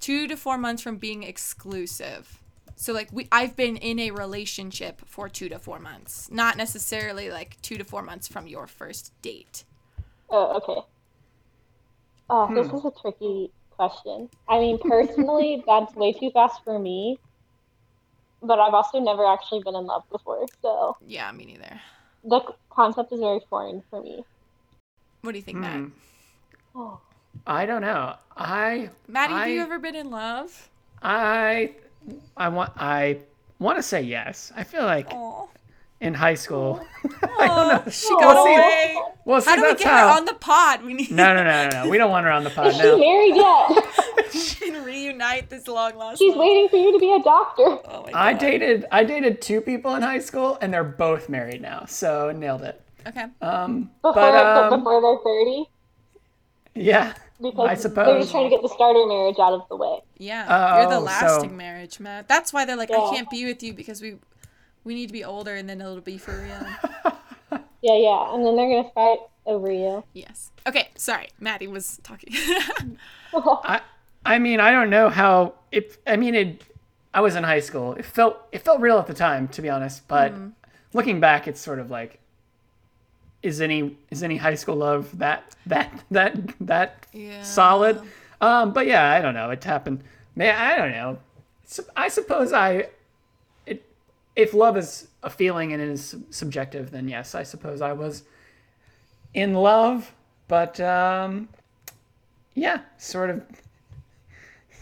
[0.00, 2.40] two to four months from being exclusive.
[2.76, 7.30] So like we, I've been in a relationship for two to four months, not necessarily
[7.30, 9.64] like two to four months from your first date.
[10.28, 10.80] Oh, okay.
[12.28, 14.28] Oh, this is a tricky question.
[14.48, 17.18] I mean, personally, that's way too fast for me.
[18.42, 21.80] But I've also never actually been in love before, so Yeah, me neither.
[22.24, 24.24] the concept is very foreign for me.
[25.22, 25.80] What do you think, Matt?
[25.80, 25.88] Hmm.
[26.74, 27.00] Oh.
[27.46, 28.16] I don't know.
[28.36, 30.68] I Maddie, have you ever been in love?
[31.02, 31.74] I
[32.36, 33.18] I want I
[33.58, 34.52] want to say yes.
[34.56, 35.48] I feel like Oh,
[36.00, 36.84] in high school.
[37.38, 37.90] I don't know.
[37.90, 38.54] she got We'll see.
[38.54, 38.96] away.
[39.24, 40.08] Well, see, How do we get how.
[40.08, 40.82] her on the pod?
[40.84, 41.90] We need No, no, no, no, no.
[41.90, 42.96] We don't want her on the pod Is she now.
[42.98, 43.84] married yet?
[44.76, 46.18] to reunite this long lost.
[46.18, 46.40] She's love.
[46.40, 47.62] waiting for you to be a doctor.
[47.62, 51.62] Oh my I dated I dated two people in high school, and they're both married
[51.62, 51.84] now.
[51.86, 52.80] So nailed it.
[53.06, 53.24] Okay.
[53.40, 55.64] Um, Before, but um, before they're 30.
[56.74, 58.06] yeah, Because I suppose.
[58.06, 59.98] they're just trying to get the starter marriage out of the way.
[60.18, 62.28] Yeah, oh, you're the lasting so- marriage, Matt.
[62.28, 62.96] That's why they're like, Yeah.
[62.98, 64.16] I can't be with you because we
[64.84, 67.12] we need to be older and then it'll be for real.
[67.82, 68.34] Yeah, yeah.
[68.34, 70.02] And then they're going to fight over you.
[70.12, 70.50] yes.
[70.66, 70.88] Okay.
[70.96, 72.30] Sorry, Maddie was talking.
[73.34, 73.80] I
[74.24, 75.96] I mean I don't know how it.
[76.06, 76.62] I mean it.
[77.14, 77.92] I was in high school.
[77.92, 80.08] It felt it felt real at the time, to be honest.
[80.08, 80.48] But Mm-hmm.
[80.94, 82.18] looking back, it's sort of like.
[83.46, 86.34] Is any is any high school love that that that
[86.66, 87.42] that Yeah.
[87.42, 88.00] solid?
[88.40, 89.50] Um, but yeah, I don't know.
[89.50, 90.02] It happened.
[90.34, 91.18] Man, I don't know.
[91.96, 92.88] I suppose I.
[93.66, 93.84] It,
[94.34, 98.24] if love is a feeling and it is subjective, then yes, I suppose I was
[99.32, 100.12] in love.
[100.48, 101.48] But um,
[102.54, 103.42] yeah, sort of.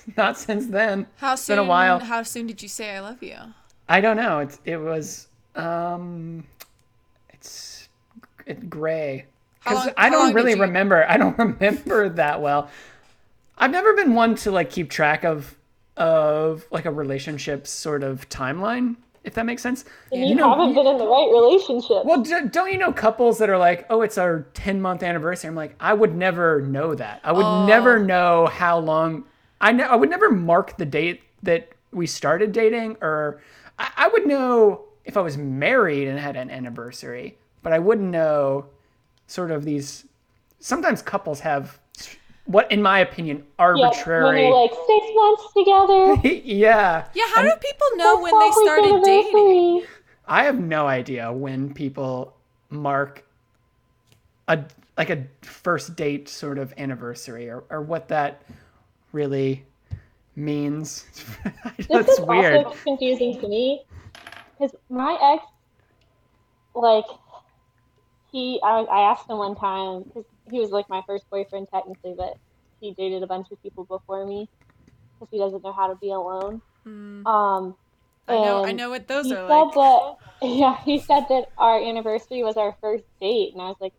[0.17, 1.07] Not since then.
[1.17, 1.57] how It's soon?
[1.57, 1.99] been a while.
[2.01, 3.37] How soon did you say I love you?
[3.89, 4.39] I don't know.
[4.41, 6.45] It it was um,
[7.31, 7.74] it's it,
[8.69, 9.27] gray
[9.63, 11.05] because I don't really you- remember.
[11.09, 12.69] I don't remember that well.
[13.57, 15.57] I've never been one to like keep track of
[15.97, 19.85] of like a relationship sort of timeline, if that makes sense.
[20.13, 22.05] And you, know- haven't been in the right relationship.
[22.05, 25.49] Well, d- don't you know couples that are like, oh, it's our 10 month anniversary?
[25.49, 27.21] I'm like, I would never know that.
[27.23, 27.65] I would Oh.
[27.67, 29.25] never know how long.
[29.61, 29.85] I know.
[29.85, 33.41] I would never mark the date that we started dating, or
[33.79, 38.11] I, I would know if I was married and had an anniversary, but I wouldn't
[38.11, 38.67] know
[39.27, 40.07] sort of these.
[40.61, 41.81] Sometimes couples have
[42.47, 44.43] what, in my opinion, arbitrary.
[44.43, 44.53] yeah, when arbitrary.
[44.53, 45.53] they're like six months
[46.23, 46.29] together.
[46.45, 47.09] yeah.
[47.15, 47.25] Yeah.
[47.35, 49.87] How do people know when they started dating?
[50.29, 52.35] I have no idea when people
[52.71, 53.25] mark
[54.49, 54.65] a
[54.97, 58.43] like a first date sort of anniversary or, or what that
[59.13, 59.65] really
[60.37, 61.05] means.
[61.77, 62.65] That's This is weird.
[62.65, 63.85] also confusing to me
[64.53, 65.45] because my ex,
[66.75, 67.05] like,
[68.35, 72.15] he, I, I asked him one time because he was like my first boyfriend technically,
[72.19, 72.37] but
[72.81, 74.49] he dated a bunch of people before me
[75.15, 76.61] because he doesn't know how to be alone.
[76.85, 77.77] Mm, Um,
[78.27, 78.65] I know.
[78.67, 79.75] I know what those are like.
[79.75, 83.95] that, yeah, he said that our anniversary was our first date, and I was like,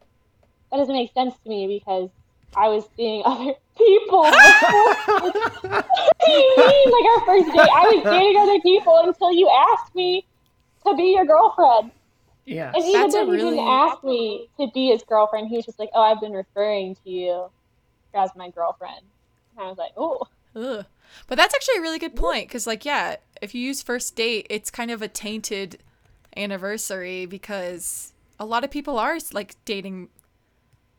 [0.69, 2.10] that doesn't make sense to me because
[2.58, 4.24] I was seeing other people.
[4.24, 5.34] what
[6.26, 7.69] do you mean, like our first date?
[7.74, 10.28] I was dating other people until you asked me
[10.86, 11.91] to be your girlfriend.
[12.45, 12.73] Yes.
[12.75, 15.79] And even though he really- didn't ask me to be his girlfriend, he was just
[15.79, 17.49] like, "Oh, I've been referring to you
[18.13, 19.01] as my girlfriend."
[19.58, 20.86] And I was like, "Oh, Ugh.
[21.27, 24.47] But that's actually a really good point because, like, yeah, if you use first date,
[24.49, 25.79] it's kind of a tainted
[26.38, 30.10] anniversary because a lot of people are like dating.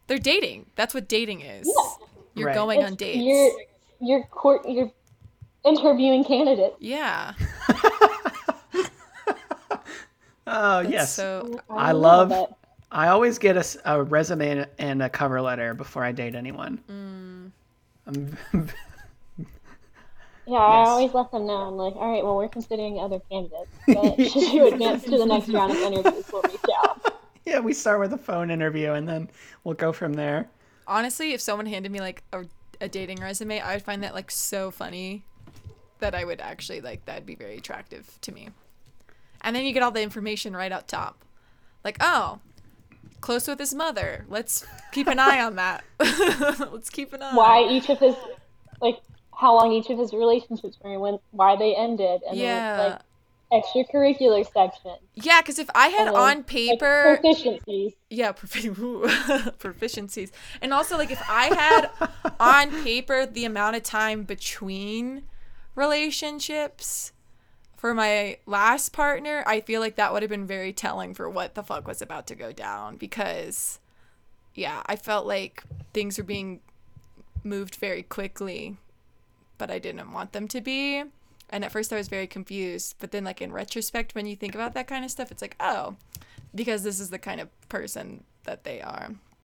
[0.09, 0.67] They're dating.
[0.77, 1.67] That's what dating is.
[1.67, 2.07] Yeah.
[2.35, 2.55] You're Right.
[2.55, 3.19] going on dates.
[3.19, 3.51] You're
[4.01, 4.93] you're court you're
[5.65, 7.33] interviewing candidates." Yeah.
[10.47, 11.15] oh That's yes.
[11.15, 12.55] So I don't know, love-
[12.93, 16.81] I always get a resume and- and a cover letter before I date anyone.
[16.89, 17.51] mm,
[18.07, 18.37] I'm,
[20.49, 20.89] Yeah, I Yes.
[20.89, 21.57] always let them know.
[21.57, 25.27] I'm like, all right, well, we're considering other candidates, but should you advance to the
[25.27, 27.21] next round of interviews, we'll reach out.
[27.45, 29.29] yeah, we start with a phone interview and then
[29.65, 30.49] we'll go from there.
[30.87, 32.45] honestly, if someone handed me like a,
[32.81, 35.25] a dating resume, I would find that like so funny
[35.99, 38.51] that I would actually like that'd be very attractive to me.
[39.47, 41.25] And then you get all the information right up top.
[41.85, 42.41] Like, oh,
[43.21, 44.27] close with his mother.
[44.29, 45.85] Let's keep an eye on that.
[46.01, 47.33] Let's keep an eye.
[47.35, 48.17] Why each of his,
[48.81, 48.99] like,
[49.33, 52.77] how long each of his relationships were, when, why they ended, and Yeah.
[52.77, 52.93] then
[53.53, 57.95] it's like extracurricular section, Yeah, because if I had then, on like, paper, proficiencies.
[58.11, 59.03] yeah, profi- ooh,
[59.59, 61.91] proficiencies, and also like if I had
[62.41, 65.23] on paper the amount of time between
[65.77, 67.13] relationships
[67.77, 71.55] for my last partner, I feel like that would have been very telling for what
[71.55, 73.79] the fuck was about to go down because,
[74.55, 75.63] yeah, I felt like
[75.93, 76.61] things were being
[77.45, 78.77] moved very quickly,
[79.59, 81.05] but I didn't want them to be.
[81.51, 84.55] And at first I was very confused, but then like in retrospect when you think
[84.55, 85.97] about that kind of stuff, it's like, oh,
[86.55, 89.11] because this is the kind of person that they are.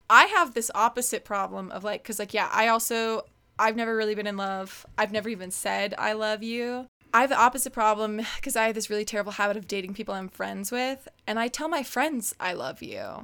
[0.08, 3.22] I have this opposite problem of like cuz like yeah, I also
[3.58, 4.86] I've never really been in love.
[4.96, 6.86] I've never even said I love you.
[7.14, 10.14] I have the opposite problem because I have this really terrible habit of dating people
[10.14, 13.22] I'm friends with, and I tell my friends I love you.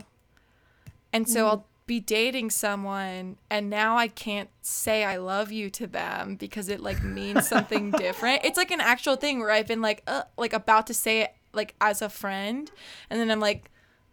[1.12, 5.86] And so I'll be dating someone and now I can't say I love you to
[5.86, 8.44] them because it like means something different.
[8.44, 11.34] It's like an actual thing where I've been like uh, like about to say it
[11.54, 12.70] like as a friend
[13.08, 13.70] and then I'm like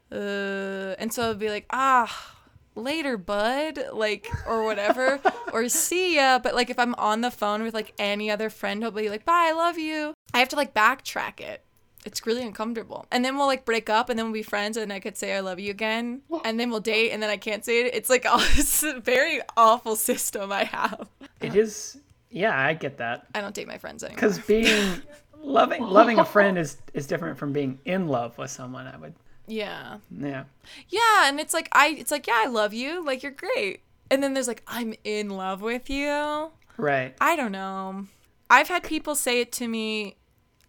[0.10, 2.35] uh and so I'll be like ah
[2.76, 5.20] later bud like or whatever
[5.54, 8.84] or see ya but like if I'm on the phone with like any other friend
[8.84, 10.14] he'll be like bye I love you.
[10.34, 11.66] I have to like backtrack it
[12.06, 13.08] it's really uncomfortable.
[13.12, 15.36] And then we'll like break up and then we'll be friends and I could say
[15.36, 16.22] I love you again.
[16.46, 17.96] And then we'll date and then I can't say it.
[17.96, 21.10] It's like oh, it's a very awful system I have.
[21.42, 21.98] It is,
[22.30, 23.26] yeah, I get that.
[23.34, 24.16] I don't date my friends anymore.
[24.16, 25.02] Because being
[25.42, 28.88] loving loving a friend is is different from being in love with someone.
[28.88, 29.16] I would,
[29.48, 29.98] Yeah.
[30.12, 30.46] yeah,
[30.90, 33.06] Yeah, and it's like I it's like yeah, I love you.
[33.06, 33.82] Like you're great.
[34.10, 36.52] And then there's like I'm in love with you.
[36.78, 37.16] right.
[37.20, 38.08] I don't know.
[38.50, 40.18] I've had people say it to me.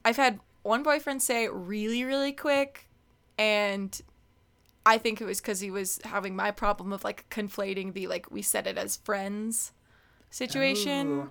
[0.05, 2.89] I've had one boyfriend say it really, really quick.
[3.39, 4.01] And
[4.87, 8.31] I think it was because he was having my problem of like conflating the like
[8.31, 9.73] we said it as friends
[10.31, 11.31] situation.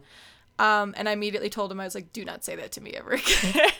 [0.57, 2.91] Um, and I immediately told him, I was like, do not say that to me
[2.91, 3.71] ever again.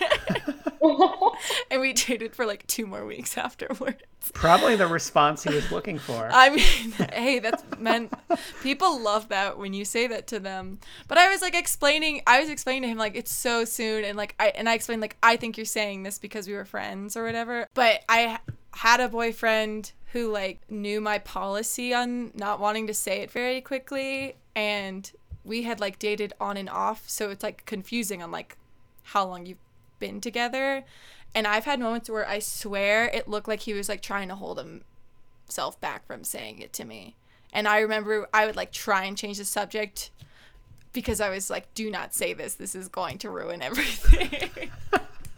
[1.72, 4.02] and we dated for like two more weeks afterwards.
[4.34, 6.30] Probably the response he was looking for.
[6.32, 8.14] I mean, hey, that's meant
[8.62, 10.80] people love that when you say that to them.
[11.08, 14.18] But I was like explaining, I was explaining to him like it's so soon, and
[14.18, 17.16] like I and I explained like I think you're saying this because we were friends
[17.16, 17.68] or whatever.
[17.74, 18.40] But I
[18.74, 23.62] had a boyfriend who like knew my policy on not wanting to say it very
[23.62, 25.10] quickly, and
[25.46, 28.58] we had like dated on and off, so it's like confusing on like
[29.04, 29.58] how long you've
[30.00, 30.84] been together.
[31.34, 34.36] And I've had moments where I swear it looked like he was like trying to
[34.36, 37.16] hold himself back from saying it to me.
[37.54, 40.12] And I remember I would like try and change the subject
[40.94, 42.56] because I was like, do not say this.
[42.56, 44.72] This is going to ruin everything.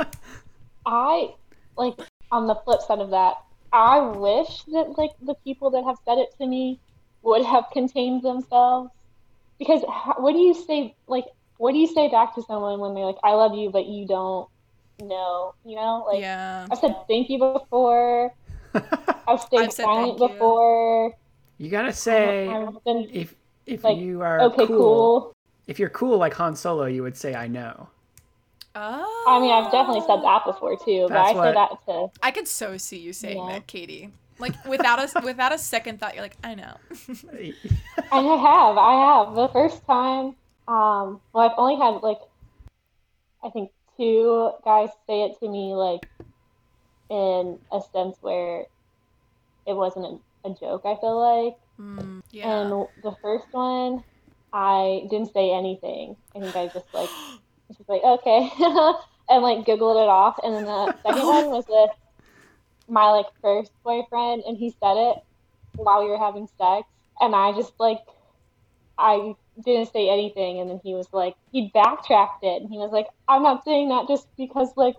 [0.85, 1.33] I
[1.77, 1.95] like
[2.31, 3.35] on the flip side of that,
[3.73, 6.79] I wish that like the people that have said it to me
[7.23, 8.91] would have contained themselves.
[9.59, 9.81] Because
[10.17, 11.25] what do you say like
[11.57, 14.05] what do you say back to someone when they're like I love you but you
[14.07, 14.47] don't
[15.01, 16.05] know, you know?
[16.07, 16.67] Like yeah.
[16.71, 18.33] I've said thank you before.
[19.27, 20.27] I've stayed I've silent thank you.
[20.35, 21.13] before.
[21.57, 22.47] You gotta say
[22.85, 23.33] been if
[23.65, 25.33] if like, you are okay, cool.
[25.65, 27.89] If you're cool like Han Solo, you would say I know.
[28.79, 29.25] Oh.
[29.27, 32.29] I mean, I've definitely said that before too, but I what- say that to I
[32.31, 33.53] could so see you saying Yeah.
[33.53, 34.11] that, Katie.
[34.39, 36.75] Like without a without a second thought, you're like, I know.
[37.09, 37.53] And
[38.11, 38.93] I have, I
[39.25, 39.35] have.
[39.35, 40.35] The first time,
[40.67, 42.19] um, well, I've only had like,
[43.43, 46.07] I think two guys say it to me like,
[47.09, 48.65] in a sense where
[49.65, 50.05] it wasn't
[50.43, 50.83] a, a joke.
[50.85, 52.61] I feel like, Mm, yeah.
[52.61, 52.71] and
[53.03, 54.03] the first one,
[54.51, 56.15] I didn't say anything.
[56.35, 57.09] I think I just like,
[57.77, 58.49] just like okay,
[59.29, 60.39] and like giggled it off.
[60.43, 61.91] And then the second one was with
[62.87, 65.17] my like first boyfriend, and he said it
[65.75, 66.87] while we were having sex,
[67.19, 67.99] and I just like,
[68.97, 72.91] I didn't say anything, and then he was like, he backtracked it, and he was
[72.91, 74.95] like, I'm not saying that just because like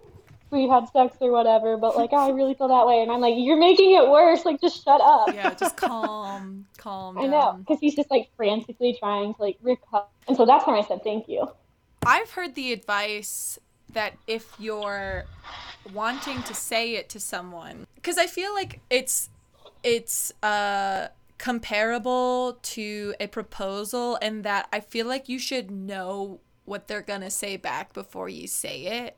[0.50, 3.20] we had sex or whatever, but like oh, I really feel that way, and I'm
[3.20, 4.44] like, you're making it worse.
[4.44, 5.34] Like just shut up.
[5.34, 7.30] yeah, just calm, calm I down.
[7.30, 10.82] know, because he's just like frantically trying to like recover, and so that's when I
[10.86, 11.48] said thank you.
[12.06, 13.58] I've heard the advice
[13.92, 15.24] that if you're
[15.92, 19.30] wanting to say it to someone, because I feel like it's
[19.82, 26.88] it's uh comparable to a proposal, and that I feel like you should know what
[26.88, 29.16] they're gonna say back before you say it.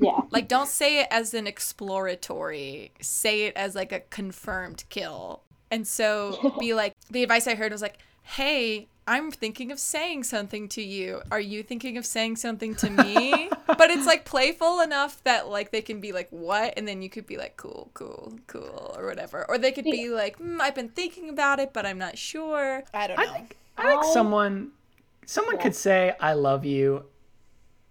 [0.00, 0.20] Yeah.
[0.30, 2.92] Like, don't say it as an exploratory.
[3.00, 5.42] Say it as like a confirmed kill.
[5.70, 7.98] And so be like, the advice I heard was like,
[8.36, 11.22] hey, I'm thinking of saying something to you.
[11.30, 13.48] Are you thinking of saying something to me?
[13.66, 16.74] but it's like playful enough that like they can be like, what?
[16.76, 19.46] And then you could be like, cool, cool, cool, or whatever.
[19.48, 22.82] Or they could be like, mm, I've been thinking about it, but I'm not sure.
[22.92, 23.22] I don't know.
[23.24, 24.72] I think I think I- someone
[25.24, 25.62] someone Yeah.
[25.62, 27.04] could say I love you.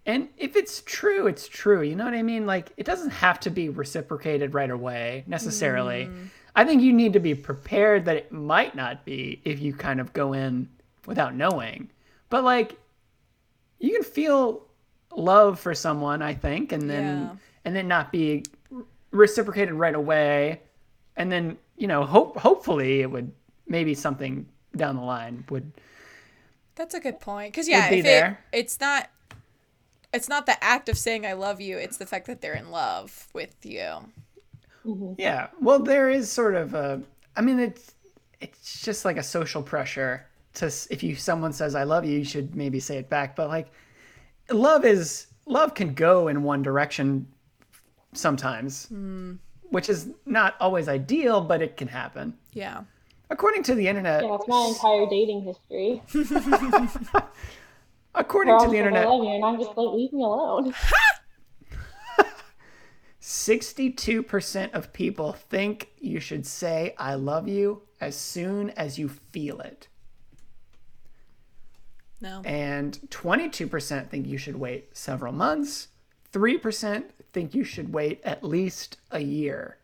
[0.06, 1.82] And if it's true, it's true.
[1.82, 2.46] You know what I mean?
[2.46, 6.06] Like it doesn't have to be reciprocated right away necessarily.
[6.06, 6.28] Mm.
[6.58, 10.00] I think you need to be prepared that it might not be if you kind
[10.00, 10.68] of go in
[11.06, 11.88] without knowing.
[12.30, 12.76] But like
[13.78, 14.66] you can feel
[15.14, 17.36] love for someone, I think, and then Yeah.
[17.64, 18.44] and then not be
[19.12, 20.62] reciprocated right away.
[21.16, 23.30] And then, you know, hope hopefully it would
[23.68, 25.70] maybe something down the line would
[26.74, 27.52] That's a good point.
[27.52, 29.10] Because yeah, if it, it's not,
[30.12, 31.76] it's not the act of saying I love you.
[31.78, 34.10] It's the fact that they're in love with you.
[34.88, 35.12] Mm-hmm.
[35.18, 35.48] Yeah.
[35.60, 37.02] Well, there is sort of a.
[37.36, 37.94] I mean, it's
[38.40, 42.24] it's just like a social pressure to if you someone says I love you, you
[42.24, 43.36] should maybe say it back.
[43.36, 43.68] But like,
[44.50, 47.26] love is love can go in one direction
[48.12, 49.38] sometimes, mm.
[49.70, 52.34] which is not always ideal, but it can happen.
[52.52, 52.82] Yeah.
[53.30, 56.02] According to the internet, Yeah, that's my entire dating history.
[58.14, 60.22] according to the just like, I internet, love you, and I'm just like, leave me
[60.22, 60.74] alone.
[63.20, 69.60] 62% of people think you should say I love you as soon as you feel
[69.60, 69.88] it.
[72.20, 72.42] No.
[72.44, 75.88] and 22% think you should wait several months.
[76.32, 79.78] 3% think you should wait at least a year.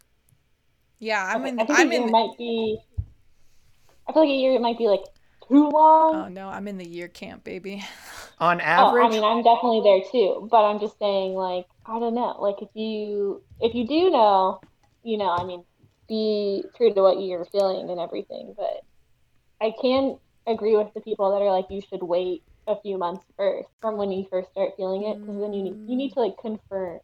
[0.98, 1.60] Yeah, I'm in.
[1.60, 2.10] I think I'm a year in.
[2.10, 2.78] might be.
[4.08, 5.04] I feel like a year might be like
[5.48, 6.14] too long.
[6.14, 7.84] Oh no, I'm in the year camp, baby.
[8.40, 11.98] On Oh, average, I mean, I'm definitely there too, but I'm just saying, like, I
[12.00, 12.36] don't know.
[12.40, 14.60] Like, if you if you do know,
[15.04, 15.62] you know, I mean,
[16.08, 18.54] be true to what you're feeling and everything.
[18.56, 18.80] But
[19.60, 23.24] I can agree with the people that are like, you should wait a few months
[23.36, 26.20] first from when you first start feeling it, because then you need you need to
[26.20, 26.98] like confirm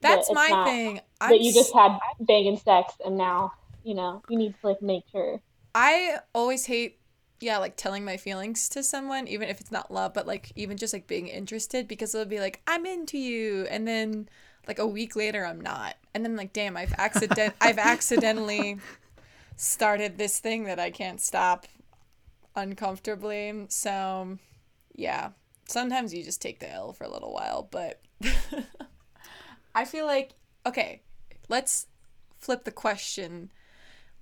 [0.00, 1.00] That's it's my not- thing.
[1.20, 3.52] I'm that you just had banging sex, and now
[3.84, 5.40] you know you need to like make sure.
[5.74, 6.98] I always hate,
[7.42, 10.76] yeah, like telling my feelings to someone, even if it's not love, but like even
[10.76, 14.28] just like being interested, because it'll be like I'm into you, and then
[14.68, 18.78] like a week later I'm not, and then like damn, I've accident, I've accidentally
[19.56, 21.66] started this thing that I can't stop
[22.54, 23.66] uncomfortably.
[23.68, 24.38] So,
[24.94, 25.30] yeah,
[25.66, 28.00] sometimes you just take the L for a little while, but
[29.74, 30.32] I feel like
[30.64, 31.02] okay,
[31.48, 31.86] let's
[32.38, 33.50] flip the question.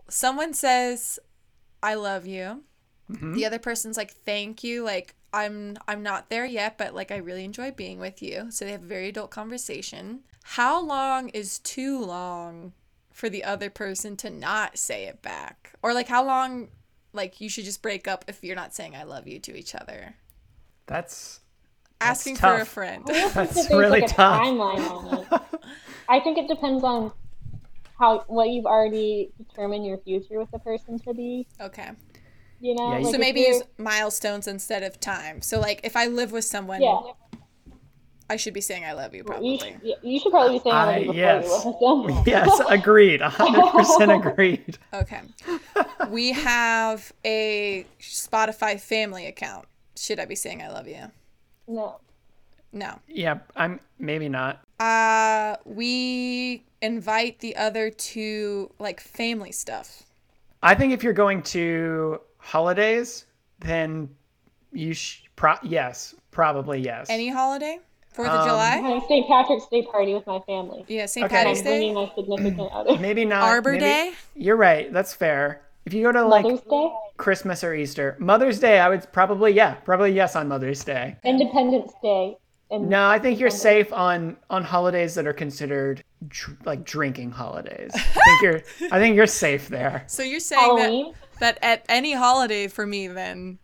[0.08, 1.18] Someone says
[1.82, 2.64] I love you.
[3.10, 3.34] Mm-hmm.
[3.34, 7.16] The other person's like thank you, like I'm I'm not there yet, but like I
[7.16, 8.50] really enjoy being with you.
[8.50, 10.20] So they have a very adult conversation.
[10.42, 12.72] How long is too long
[13.12, 15.74] for the other person to not say it back?
[15.82, 16.68] Or like how long
[17.12, 19.74] like you should just break up if you're not saying I love you to each
[19.74, 20.14] other?
[20.86, 21.40] that's
[22.00, 23.04] Asking for a friend.
[23.08, 24.40] I think That's really like a tough.
[24.40, 25.60] timeline on it.
[26.08, 27.12] I think it depends on
[27.98, 31.46] how what you've already determined your future with the person to be.
[31.60, 31.90] Okay.
[32.60, 35.40] You know, Yeah, Like, So maybe you're- use milestones instead of time.
[35.42, 37.00] So like if I live with someone yeah,
[38.28, 39.58] I should be saying I love you You probably.
[39.58, 41.64] should, you should probably be saying I love you before yes.
[42.16, 42.22] you.
[42.26, 43.20] Yes, agreed.
[43.20, 44.78] 100% agreed.
[44.94, 45.20] Okay.
[46.10, 49.66] we have a Spotify family account.
[49.96, 51.10] Should I be saying I love you?
[51.66, 52.00] No.
[52.72, 53.00] No.
[53.08, 54.62] Yeah, I'm maybe not.
[54.78, 60.04] Uh we invite the other to like family stuff.
[60.62, 63.26] I think if you're going to holidays,
[63.60, 64.08] then
[64.72, 67.06] you sh- pro- yes, probably yes.
[67.10, 67.78] Any holiday?
[68.12, 68.70] Fourth of Um, July?
[68.76, 69.26] having St.
[69.28, 70.84] Patrick's Day party with my family.
[70.88, 71.26] Yeah, St.
[71.26, 71.34] Okay.
[71.34, 71.94] Patty's I'm bringing Day.
[71.94, 72.98] my significant other.
[72.98, 73.42] maybe not.
[73.44, 74.12] Arbor maybe- Day?
[74.34, 74.92] You're right.
[74.92, 75.62] That's fair.
[75.86, 79.52] If you go to like Mother's Day, Christmas or Easter, Mother's Day, I would probably
[79.52, 81.16] yeah, probably yes on Mother's Day.
[81.24, 82.36] Independence Day,
[82.70, 87.30] and No, I think you're safe on on holidays that are considered dr- like drinking
[87.30, 87.90] holidays.
[87.94, 88.60] I think you're
[88.92, 90.04] I think you're safe there.
[90.08, 91.12] So you're saying Halloween.
[91.12, 93.58] that, that at any holiday for me then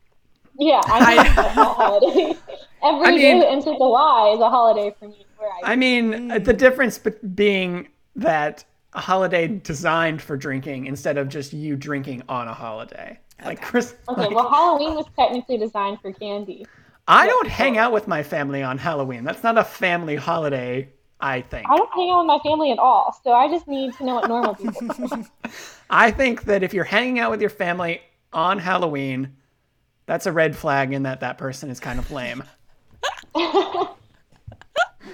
[0.59, 2.37] Yeah, I know about holiday.
[2.83, 5.25] Every I day mean- that ends with a Y is a holiday for me.
[5.39, 6.99] Where I, I mean, the difference
[7.35, 8.65] being that
[8.95, 13.19] a holiday designed for drinking instead of just you drinking on a holiday.
[13.45, 16.67] Like Chris, okay, like, well, Halloween was technically designed for candy.
[17.07, 19.25] I don't hang out with my family on Halloween.
[19.25, 20.89] That's not a family holiday.
[21.21, 21.67] I think.
[21.71, 24.15] I don't hang out with my family at all, so I just need to know
[24.17, 24.89] what normal people.
[25.89, 25.97] do.
[25.97, 29.37] I think that if you're hanging out with your family on Halloween,
[30.07, 32.43] that's a red flag in that that person is kind of lame.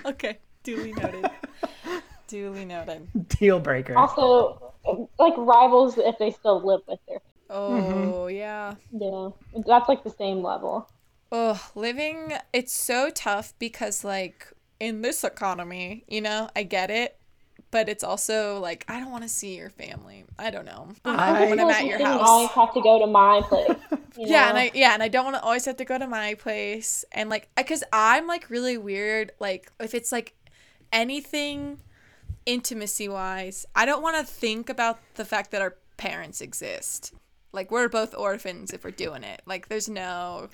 [0.04, 0.38] Okay.
[0.62, 1.30] Duly noted.
[2.28, 3.28] Duly noted.
[3.28, 3.96] Deal breaker.
[3.96, 4.72] also,
[5.18, 7.18] like rivals if they still live with their,
[7.50, 8.34] Oh mm-hmm.
[8.34, 8.74] yeah.
[8.92, 10.88] Yeah, that's like the same level.
[11.30, 17.18] Oh, living it's so tough because like in this economy, you know, I get it,
[17.72, 20.24] but it's also like I don't want to see your family.
[20.38, 20.88] I don't know.
[21.04, 23.76] I- when I'm at your shouldn't always have to go to my place.
[24.14, 24.48] Yeah, know?
[24.50, 27.02] and I yeah, and I don't want to always have to go to my place
[27.12, 30.34] and like cuz I'm like really weird like if it's like
[30.92, 31.80] anything
[32.44, 37.14] intimacy wise, I don't want to think about the fact that our parents exist.
[37.52, 39.40] Like we're both orphans if we're doing it.
[39.46, 40.50] Like there's no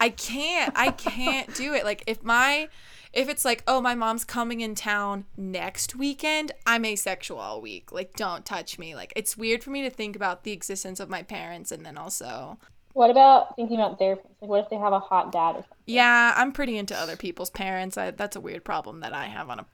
[0.00, 0.72] I can't.
[0.76, 1.84] I can't do it.
[1.84, 2.68] Like if my
[3.14, 7.92] if it's like, "Oh, my mom's coming in town next weekend," I'm asexual all week.
[7.92, 8.94] Like don't touch me.
[8.94, 11.96] Like it's weird for me to think about the existence of my parents and then
[11.98, 12.58] also
[12.92, 14.36] What about thinking about their parents?
[14.40, 15.78] Like, what if they have a hot dad or something?
[15.86, 17.98] Yeah, I'm pretty into other people's parents.
[17.98, 19.66] I, that's a weird problem that I have on a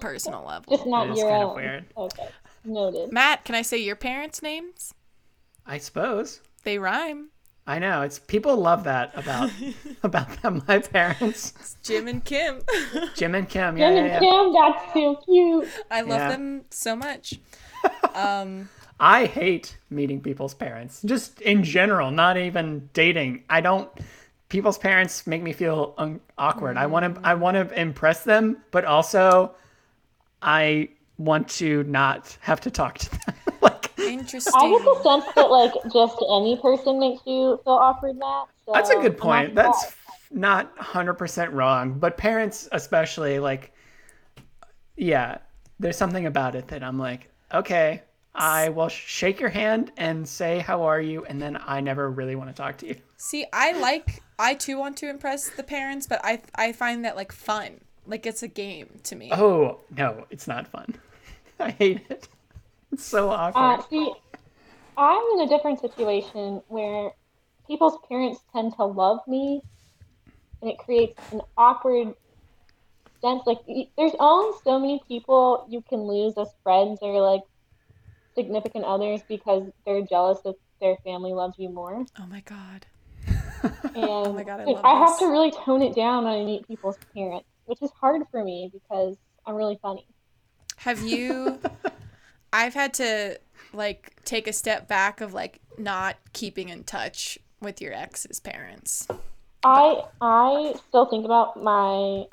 [0.00, 0.76] personal level.
[0.76, 1.56] Just not your kind of own.
[1.56, 1.84] weird.
[1.96, 2.28] Okay,
[2.64, 3.12] noted.
[3.12, 4.94] Matt, can I say your parents' names?
[5.66, 6.40] I suppose.
[6.64, 7.30] They rhyme.
[7.66, 8.02] I know.
[8.02, 9.50] It's people love that about
[10.02, 10.62] about them.
[10.66, 12.60] My parents, It's Jim and Kim.
[13.14, 13.76] Jim and Kim.
[13.78, 14.30] Yeah, Jim yeah, and yeah.
[14.30, 15.68] Kim, that's so cute.
[15.90, 16.28] I love Yeah.
[16.30, 17.34] them so much.
[18.14, 18.68] Um,
[19.00, 21.02] I hate meeting people's parents.
[21.04, 23.42] Just in general, not even dating.
[23.50, 23.90] I don't.
[24.50, 26.76] People's parents make me feel un- awkward.
[26.76, 27.20] I want to.
[27.26, 29.56] I want to impress them, but also,
[30.42, 33.31] I want to not have to talk to them.
[34.18, 38.48] Like I get the sense that like just any person makes you feel awkward, Matt.
[38.66, 39.54] So That's a good point.
[39.54, 39.96] That's surprised.
[40.32, 43.72] not 100% wrong, but parents especially like
[44.96, 45.38] yeah,
[45.80, 48.02] there's something about it that I'm like, okay,
[48.34, 52.36] I will shake your hand and say how are you and then I never really
[52.36, 52.96] want to talk to you.
[53.16, 57.16] See, I like I too want to impress the parents, but I I find that
[57.16, 57.80] like fun.
[58.06, 59.30] Like it's a game to me.
[59.32, 60.94] Oh, no, it's not fun.
[61.60, 62.28] I hate it.
[62.92, 63.62] It's so awkward.
[63.62, 64.12] Uh, see,
[64.96, 67.12] I'm in a different situation where
[67.66, 69.62] people's parents tend to love me,
[70.60, 72.14] and it creates an awkward
[73.20, 73.42] sense.
[73.46, 73.58] Like,
[73.96, 77.42] there's only so many people you can lose as friends or like
[78.34, 82.04] significant others because they're jealous that their family loves you more.
[82.18, 82.86] Oh my god.
[83.94, 86.32] And Oh my God, I like, love I have to really tone it down when
[86.32, 89.16] I meet people's parents, which is hard for me because
[89.46, 90.06] I'm really funny.
[90.78, 91.58] Have you
[92.52, 93.38] I've had to
[93.72, 99.08] like take a step back of like not keeping in touch with your ex's parents.
[99.64, 102.24] I I still think about my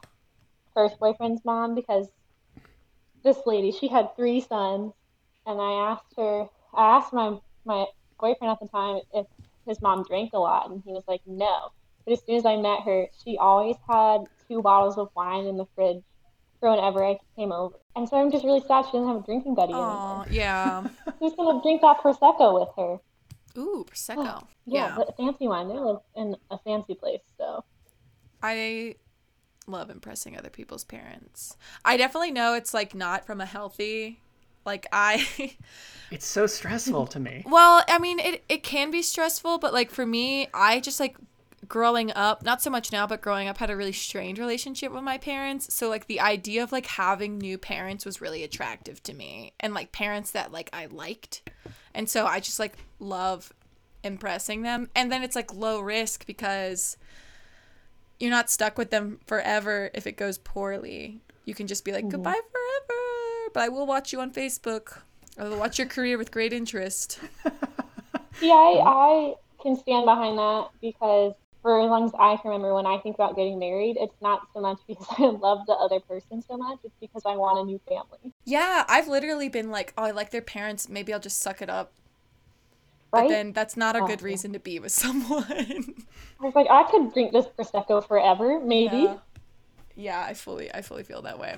[0.73, 2.07] first boyfriend's mom because
[3.23, 4.93] this lady, she had three sons,
[5.45, 7.85] and I asked her, I asked my my
[8.19, 9.27] boyfriend at the time if
[9.67, 11.69] his mom drank a lot, and he was like, no.
[12.05, 15.57] But as soon as I met her, she always had two bottles of wine in
[15.57, 16.01] the fridge
[16.67, 17.75] whenever I came over.
[17.95, 20.25] And so I'm just really sad she doesn't have a drinking buddy anymore.
[20.27, 20.83] Oh, yeah.
[21.19, 22.97] Who's gonna drink that prosecco with her?
[23.57, 24.45] Ooh, prosecco.
[24.65, 24.95] Yeah, Yeah.
[24.97, 25.67] but fancy wine.
[25.69, 27.63] They live in a fancy place, so.
[28.43, 28.95] I
[29.67, 31.57] love impressing other people's parents.
[31.83, 34.19] I definitely know it's like not from a healthy
[34.65, 35.25] like I
[36.11, 37.43] it's so stressful to me.
[37.45, 41.17] Well, I mean, it, it can be stressful, but like for me, I just like
[41.67, 45.03] growing up, not so much now, but growing up had a really strained relationship with
[45.03, 45.73] my parents.
[45.73, 49.73] So like the idea of like having new parents was really attractive to me and
[49.73, 51.49] like parents that like I liked.
[51.93, 53.53] And so I just like love
[54.03, 54.89] impressing them.
[54.95, 56.97] And then it's like low risk because
[58.19, 61.21] you're not stuck with them forever if it goes poorly.
[61.45, 62.11] You can just be like mm-hmm.
[62.11, 64.99] goodbye forever, but I will watch you on Facebook.
[65.37, 67.19] I will watch your career with great interest.
[68.41, 68.87] Yeah, I, mm-hmm.
[68.87, 72.97] I can stand behind that because for as long as I can remember, when I
[72.99, 76.57] think about getting married, it's not so much because I love the other person so
[76.57, 76.79] much.
[76.83, 78.33] It's because I want a new family.
[78.45, 80.87] Yeah, I've literally been like, oh, I like their parents.
[80.87, 81.91] Maybe I'll just suck it up.
[83.11, 85.45] But then that's not a good reason to be with someone.
[86.39, 88.97] I was like, I could drink this prosecco forever, maybe.
[88.97, 89.17] yeah.
[89.95, 91.57] yeah, I fully, I fully feel that way.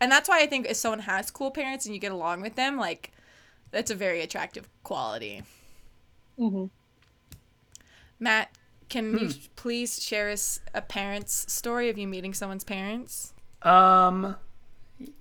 [0.00, 2.54] And that's why I think if someone has cool parents and you get along with
[2.54, 3.10] them, like,
[3.70, 5.42] that's a very attractive quality.
[6.38, 6.66] hmm
[8.20, 8.50] Matt,
[8.88, 13.32] can you please share us a parent's story of you meeting someone's parents?
[13.62, 14.36] Um,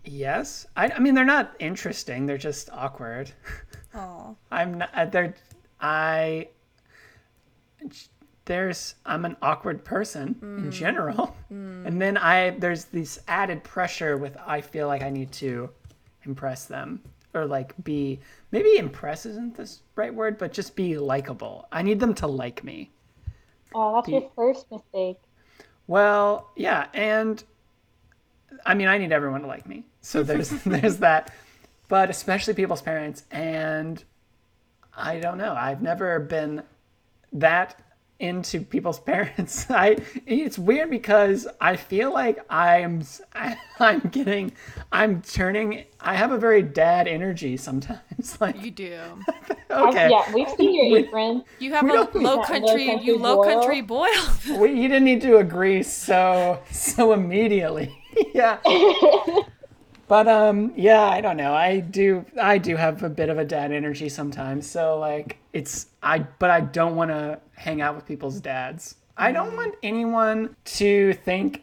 [0.04, 0.66] yes.
[0.76, 2.26] I, I mean, they're not interesting.
[2.26, 3.32] They're just awkward.
[3.96, 4.90] Oh, I'm not.
[4.96, 5.36] uh, They're.
[5.80, 6.48] I.
[8.46, 8.96] There's.
[9.06, 14.62] I'm an awkward person in general, and then I there's this added pressure with I
[14.62, 15.70] feel like I need to
[16.24, 17.02] impress them
[17.36, 18.20] or like be
[18.52, 21.68] maybe impress isn't the right word, but just be likable.
[21.72, 22.92] I need them to like me.
[23.74, 25.18] Oh, that's The- your first mistake.
[25.88, 27.44] Well, yeah, and
[28.66, 29.84] I mean, I need everyone to like me.
[30.02, 31.34] So there's there's that,
[31.90, 33.24] but especially people's parents.
[33.32, 34.04] And
[34.96, 35.54] I don't know.
[35.54, 36.64] I've never been
[37.34, 37.80] that
[38.24, 39.66] into people's parents.
[39.70, 43.04] I it's weird because I feel like I'm
[43.80, 44.54] I'm getting
[44.92, 45.84] I'm turning.
[46.00, 48.00] I have a very dad energy sometimes.
[48.40, 49.00] Like you do.
[49.70, 51.44] I- okay, yeah, we've seen your We- apron.
[51.60, 53.44] You have We a don't- low country, you low boil.
[53.54, 54.12] country boil.
[54.58, 57.94] we, you didn't need to agree so so immediately.
[58.34, 58.58] yeah.
[60.08, 61.54] But um yeah, I don't know.
[61.54, 64.70] I do I do have a bit of a dad energy sometimes.
[64.70, 68.96] So like it's I but I don't want to hang out with people's dads.
[69.18, 71.62] I don't want anyone to think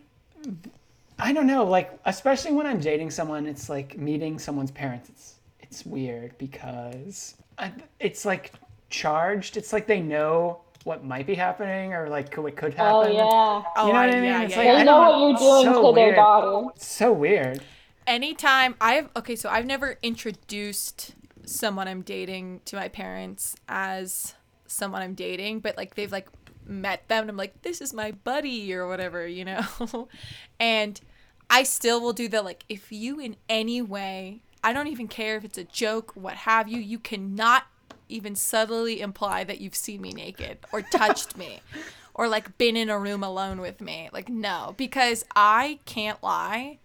[1.19, 5.11] I don't know, like especially when I'm dating someone, it's like meeting someone's parents.
[5.11, 7.71] It's it's weird because I,
[8.01, 8.53] it's like
[8.89, 9.57] charged.
[9.59, 13.11] It's like they know what might be happening or like what could happen.
[13.13, 14.25] Oh yeah, Oh, You know I- what I mean?
[14.25, 14.73] yeah, It's yeah, like, yeah.
[14.73, 16.69] I they know what you're doing so to their daughter.
[16.75, 17.61] It's so weird.
[18.07, 24.35] Anytime I've okay, so I've never introduced someone I'm dating to my parents as
[24.67, 26.29] someone I'm dating, but like they've like
[26.65, 30.09] met them and I'm like, this is my buddy or whatever, you know?
[30.61, 31.01] and
[31.49, 35.37] I still will do the like if you in any way I don't even care
[35.37, 37.65] if it's a joke, what have you, you cannot
[38.09, 41.61] even subtly imply that you've seen me naked or touched me
[42.15, 44.11] or like been in a room alone with me.
[44.13, 46.79] Like no, because I can't lie.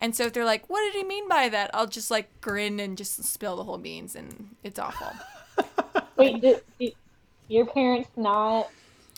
[0.00, 2.80] And so if they're like, "What did he mean by that?" I'll just like grin
[2.80, 5.12] and just spill the whole beans, and it's awful.
[6.16, 6.92] Wait, do, do
[7.48, 8.70] your parents not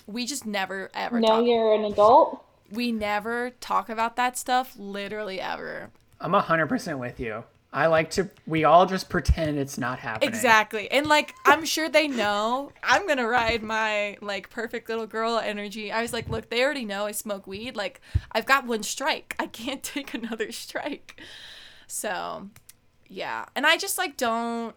[0.06, 1.46] We just never ever know talk.
[1.46, 2.44] you're an adult?
[2.70, 5.90] We never talk about that stuff, literally ever.
[6.20, 7.44] I'm hundred percent with you.
[7.72, 8.28] I like to.
[8.46, 10.28] We all just pretend it's not happening.
[10.28, 10.90] Exactly.
[10.90, 15.38] And like I'm sure they know I'm going to ride my like perfect little girl
[15.38, 15.90] energy.
[15.90, 17.74] I was like, "Look, they already know I smoke weed.
[17.76, 18.00] Like
[18.32, 19.34] I've got one strike.
[19.38, 21.20] I can't take another strike."
[21.86, 22.48] So,
[23.08, 23.46] yeah.
[23.54, 24.74] And I just like don't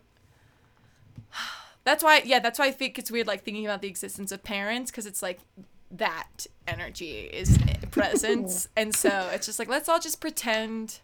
[1.84, 4.44] That's why yeah, that's why I think it's weird like thinking about the existence of
[4.44, 5.40] parents cuz it's like
[5.92, 7.58] that energy is
[7.92, 8.68] present.
[8.76, 11.00] and so it's just like let's all just pretend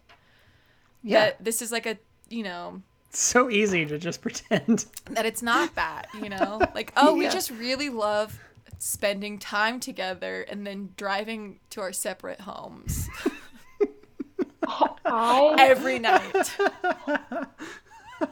[1.02, 1.20] Yeah.
[1.20, 1.98] that this is like a,
[2.28, 4.86] you know, It's so easy to just pretend.
[5.10, 6.60] that it's not that, you know?
[6.74, 8.38] Like, oh, we just really love
[8.78, 13.08] spending time together and then driving to our separate homes
[15.04, 16.56] I every night.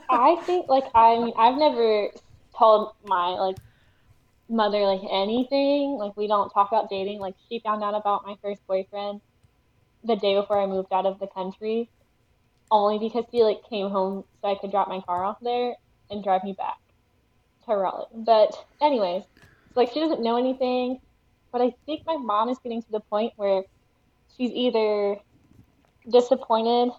[0.08, 2.08] I think like I mean I've never
[2.56, 3.56] told my like
[4.48, 5.96] mother like anything.
[5.98, 7.18] Like we don't talk about dating.
[7.20, 9.20] Like she found out about my first boyfriend
[10.04, 11.90] the day before I moved out of the country,
[12.70, 15.74] only because he like came home so I could drop my car off there
[16.10, 16.76] and drive me back
[17.66, 18.06] to Raleigh.
[18.14, 19.24] But anyways,
[19.74, 21.00] like she doesn't know anything.
[21.52, 23.64] But I think my mom is getting to the point where
[24.36, 25.16] she's either
[26.10, 26.92] disappointed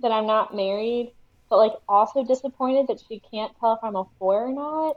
[0.00, 1.12] that I'm not married
[1.52, 4.96] but like also disappointed that she can't tell if I'm a four or not.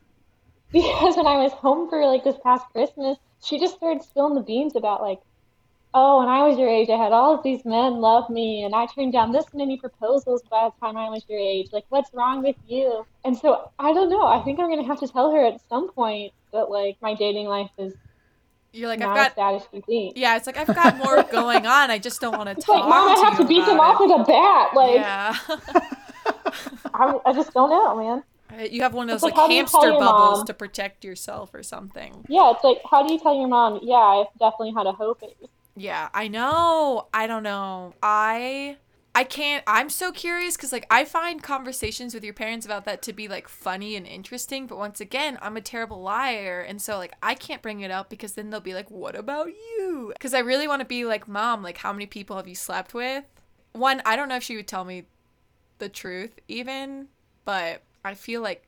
[0.72, 4.40] because when I was home for like this past Christmas, she just started spilling the
[4.40, 5.18] beans about like,
[5.94, 8.74] oh, when I was your age, I had all of these men love me, and
[8.74, 11.68] I turned down this many proposals by the time I was your age.
[11.72, 13.06] Like, what's wrong with you?
[13.24, 14.26] And so I don't know.
[14.26, 17.46] I think I'm gonna have to tell her at some point that like my dating
[17.46, 17.94] life is
[18.72, 20.36] You're like, not I've got as bad as yeah.
[20.36, 21.90] It's like I've got more going on.
[21.90, 24.10] I just don't want to talk like, mom, I have to beat them off with
[24.10, 24.74] a bat.
[24.74, 24.96] Like.
[24.96, 25.36] Yeah.
[26.94, 28.70] I, I just don't know, man.
[28.70, 30.46] you have one of those like, like you hamster bubbles mom?
[30.46, 32.24] to protect yourself or something.
[32.28, 33.80] Yeah, it's like, how do you tell your mom?
[33.82, 35.48] Yeah, I've definitely had a hoe phase.
[35.74, 37.08] Yeah, I know.
[37.14, 37.94] I don't know.
[38.02, 38.76] I
[39.14, 43.02] I can't I'm so curious cuz like I find conversations with your parents about that
[43.02, 46.98] to be like funny and interesting, but once again, I'm a terrible liar and so
[46.98, 50.34] like I can't bring it up because then they'll be like, "What about you?" Cuz
[50.34, 53.24] I really want to be like, "Mom, like how many people have you slept with?"
[53.72, 55.06] One, I don't know if she would tell me
[55.78, 57.08] the truth even,
[57.44, 58.66] but I feel like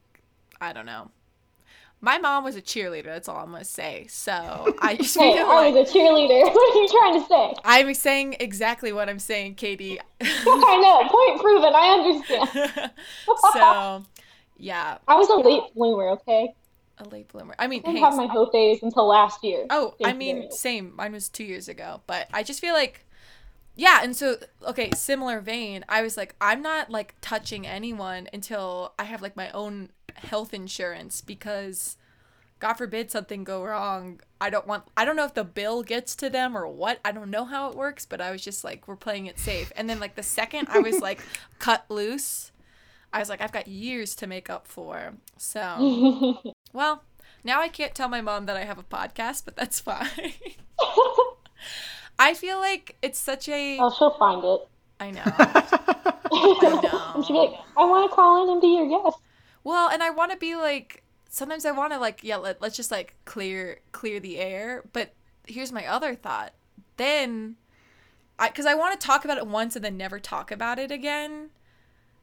[0.60, 1.10] I don't know.
[2.04, 4.06] My mom was a cheerleader, that's all I'm going to say.
[4.10, 6.42] So, I just Hey, feel I like was a cheerleader.
[6.54, 7.54] What are you trying to say?
[7.64, 9.98] I'm saying exactly what I'm saying, Katie.
[10.20, 11.08] I know.
[11.08, 11.72] Point proven.
[11.74, 12.90] I understand.
[13.54, 14.04] so,
[14.58, 16.54] yeah, I was a late bloomer, okay?
[16.98, 17.54] a late bloomer.
[17.58, 19.64] I mean, I didn't hey, have my hoe phase until last year.
[19.70, 20.52] oh, I Thank you very mean, much.
[20.52, 20.92] same.
[20.94, 23.06] Mine was two years ago, but I just feel like,
[23.76, 24.00] yeah.
[24.02, 25.84] And so, okay, similar vein.
[25.88, 30.54] I was like, I'm not like touching anyone until I have like my own health
[30.54, 31.96] insurance because.
[32.60, 34.20] God forbid something go wrong.
[34.40, 36.98] I don't want I don't know if the bill gets to them or what.
[37.04, 39.70] I don't know how it works, but I was just like we're playing it safe.
[39.76, 41.20] And then like the second I was like
[41.58, 42.52] cut loose,
[43.14, 45.14] I was like I've got years to make up for.
[45.36, 46.40] So,
[46.72, 47.02] well,
[47.44, 50.08] now I can't tell my mom that I have a podcast, but that's fine.
[52.18, 54.68] I feel like it's such a oh, she'll find it.
[54.98, 55.22] I know.
[55.26, 57.12] I know.
[57.14, 59.18] and she'll be like, I want to call in and be your guest.
[59.64, 62.76] Well, and I want to be like sometimes I want to like yeah, let, let's
[62.76, 65.14] just like clear clear the air, but
[65.46, 66.52] here's my other thought.
[66.98, 67.56] Then
[68.38, 70.90] I cuz I want to talk about it once and then never talk about it
[70.90, 71.50] again.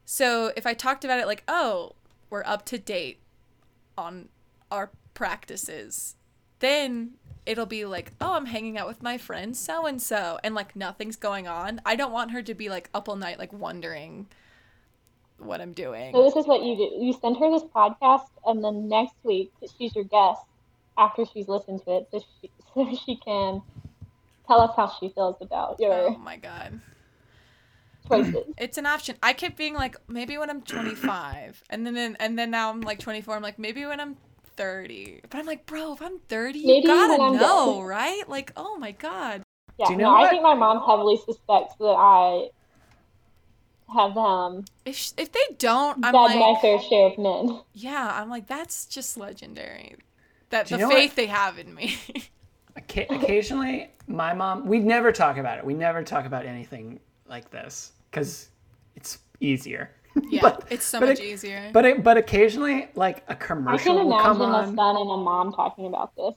[0.04, 1.94] So, if I talked about it like, "Oh,
[2.30, 3.20] we're up to date
[3.98, 4.28] on
[4.70, 6.16] our practices."
[6.60, 7.14] Then
[7.46, 10.76] it'll be like, "Oh, I'm hanging out with my friend so and so," and like
[10.76, 11.80] nothing's going on.
[11.86, 14.28] I don't want her to be like up all night like wondering
[15.44, 16.12] what I'm doing.
[16.12, 17.04] So this is what you do.
[17.04, 20.40] You send her this podcast, and then next week she's your guest
[20.98, 23.62] after she's listened to it, so she, so she can
[24.46, 26.10] tell us how she feels about your.
[26.10, 26.80] Oh my god.
[28.08, 28.46] choices.
[28.58, 29.16] It's an option.
[29.22, 33.00] I kept being like maybe when I'm 25 and then and then now I'm like
[33.00, 34.16] 24 I'm like maybe when I'm
[34.56, 35.20] 30.
[35.28, 37.84] But I'm like, "Bro, if I'm 30, you gotta know, dead.
[37.86, 38.28] right?
[38.28, 39.42] Like, oh my god.
[39.78, 42.50] Yeah, Do you know no, I think my mom heavily suspects that I
[43.92, 47.60] have um If if they don't, I'm bad like my fair share of men.
[47.74, 49.96] Yeah, I'm like that's just legendary.
[50.50, 50.96] That Do the you know what?
[50.96, 51.96] faith they have in me.
[52.76, 55.64] Occasionally, my mom, we never talk about it.
[55.64, 58.48] We never talk about anything like this because
[58.96, 59.90] it's easier.
[60.30, 61.70] yeah, But- it's so but much it- easier.
[61.72, 64.76] But it, but occasionally, like a commercial can will come imagine a on.
[64.76, 66.34] son and a mom talking about this.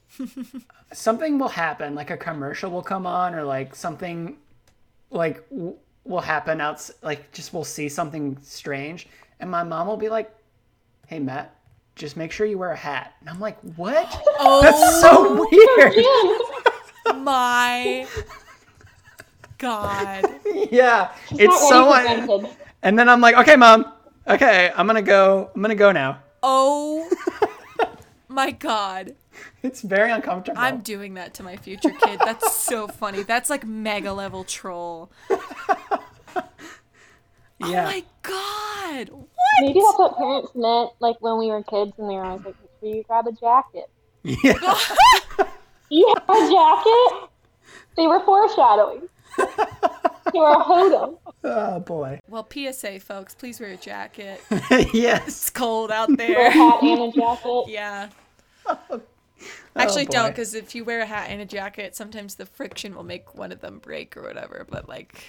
[0.92, 4.36] Something will happen, like a commercial will come on, or like something,
[5.10, 5.76] like w-
[6.08, 9.08] will happen out Like just we'll see something strange,
[9.40, 10.30] and my mom will be like,
[11.06, 11.54] "Hey Matt,
[11.94, 14.06] just make sure you wear a hat." And I'm like, "What?
[14.38, 18.06] oh That's so weird." my
[19.58, 20.24] god.
[20.70, 21.92] yeah, Not it's so.
[21.92, 22.48] un-
[22.82, 23.92] And then I'm like, okay, mom.
[24.28, 25.50] Okay, I'm gonna go.
[25.54, 26.20] I'm gonna go now.
[26.42, 27.08] Oh
[28.28, 29.14] my god.
[29.62, 30.58] It's very uncomfortable.
[30.60, 32.20] I'm doing that to my future kid.
[32.20, 33.22] That's so funny.
[33.22, 35.10] That's like mega level troll.
[37.58, 37.84] Oh yeah.
[37.84, 39.08] my god.
[39.08, 39.28] What?
[39.62, 42.54] Maybe that's what parents meant, like when we were kids, and they were always like,
[42.60, 43.88] "Make sure you grab a jacket."
[44.22, 44.78] yeah.
[45.88, 47.30] You have a jacket?
[47.96, 49.02] They were foreshadowing.
[50.34, 51.16] You were a hodum.
[51.44, 52.18] oh boy.
[52.28, 54.40] Well, PSA folks, please wear a jacket.
[54.92, 55.28] yes.
[55.28, 56.50] It's cold out Wear a there.
[56.50, 57.64] hat and a jacket.
[57.68, 58.08] Yeah.
[58.66, 59.00] Oh,
[59.74, 62.94] Actually, Oh, don't, because if you wear a hat and a jacket, sometimes the friction
[62.94, 64.66] will make one of them break or whatever.
[64.68, 65.24] But like,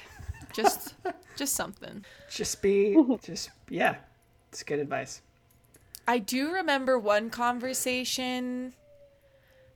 [0.54, 0.96] just,
[1.36, 2.06] just something.
[2.30, 2.96] Just be.
[3.22, 3.98] Just yeah.
[4.50, 5.22] It's good advice.
[6.08, 8.74] I do remember one conversation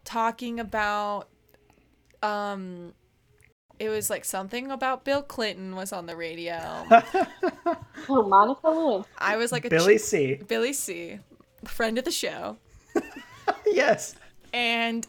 [0.06, 1.28] talking about
[2.24, 2.94] um
[3.80, 6.86] it was like something about Bill Clinton was on the radio.
[8.10, 9.06] Oh, Monica Lewinsky.
[9.18, 10.40] I was like a Billy ch- C.
[10.48, 11.20] Billy C,
[11.66, 12.58] friend of the show.
[13.66, 14.16] yes.
[14.54, 15.08] And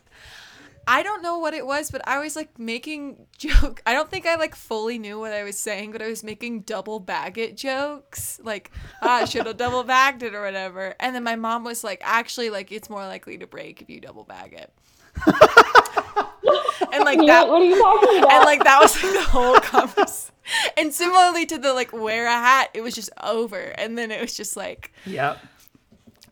[0.87, 3.83] I don't know what it was, but I was like making joke.
[3.87, 6.63] I don't think I like fully knew what I was saying, but I was making
[6.63, 8.71] double bag it jokes, like
[9.01, 10.95] ah, I should have double bagged it or whatever.
[10.99, 14.01] And then my mom was like, actually, like it's more likely to break if you
[14.01, 14.73] double bag it.
[16.93, 18.33] and like that, what are you talking about?
[18.33, 20.35] and like that was like the whole conversation.
[20.77, 24.21] And similarly to the like wear a hat, it was just over, and then it
[24.21, 25.39] was just like Yep.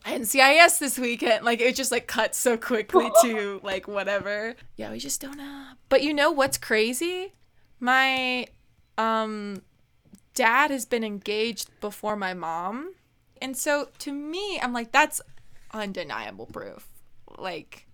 [0.05, 1.45] NCIS this weekend.
[1.45, 4.55] Like it just like cuts so quickly to like whatever.
[4.77, 5.67] Yeah, we just don't know.
[5.89, 7.35] But you know what's crazy?
[7.79, 8.47] My
[8.99, 9.63] um
[10.35, 12.95] dad has been engaged before my mom.
[13.43, 15.21] And so to me, I'm like that's
[15.73, 16.87] undeniable proof.
[17.39, 17.87] Like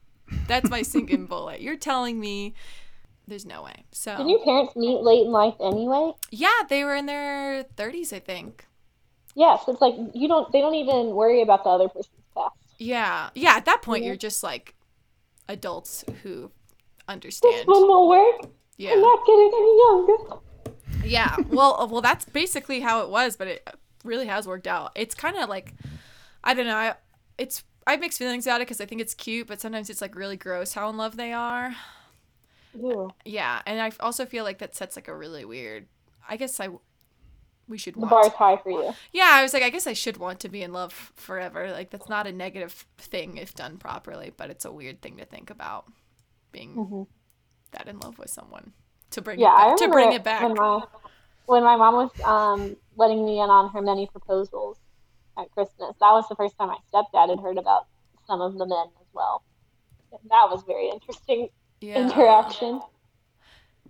[0.48, 1.60] that's my sinking bullet.
[1.60, 2.54] You're telling me
[3.28, 3.84] there's no way.
[3.90, 6.12] So Did your parents meet late in life anyway?
[6.30, 8.66] yeah, they were in their 30s, I think.
[9.36, 10.50] Yeah, so it's like you don't.
[10.50, 12.54] They don't even worry about the other person's past.
[12.78, 13.30] Yeah.
[13.34, 14.08] Yeah, at that point Yeah.
[14.08, 14.74] you're just like
[15.48, 16.50] adults who This
[17.08, 17.66] understand.
[17.68, 18.50] one will work.
[18.80, 20.16] I'm not getting any younger.
[21.04, 21.36] Yeah.
[21.48, 23.68] Well, uh, well that's basically how it was, but it
[24.04, 24.92] really has worked out.
[24.94, 25.74] It's kind of like
[26.42, 26.94] I don't know, I
[27.38, 30.00] it's I have mixed feelings about it cuz I think it's cute, but sometimes it's
[30.00, 31.76] like really gross how in love they are.
[32.74, 33.10] Ew.
[33.24, 35.86] Yeah, and I also feel like that sets like a really weird
[36.28, 36.68] I guess I
[37.68, 38.94] we should The want bar's high for you.
[39.12, 41.70] Yeah, I was like, I guess I should want to be in love forever.
[41.72, 45.24] Like, that's not a negative thing if done properly, but it's a weird thing to
[45.24, 45.86] think about
[46.52, 47.06] being Mhm.
[47.72, 48.72] that in love with someone
[49.10, 50.42] to bring Yeah, it back, to bring it back.
[50.42, 50.82] when my
[51.46, 54.78] when my mom was um, letting me in on her many proposals
[55.38, 55.94] at Christmas.
[56.00, 57.86] That was the first time my stepdad had heard about
[58.26, 59.42] some of the men as well.
[60.12, 61.48] And that was very interesting
[61.80, 61.96] yeah.
[61.96, 62.80] interaction.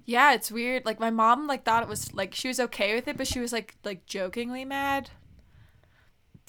[0.07, 0.87] Yeah, it's weird.
[0.87, 3.41] Like my mom like thought it was like she was okay with it, but she
[3.41, 5.11] was like like jokingly mad.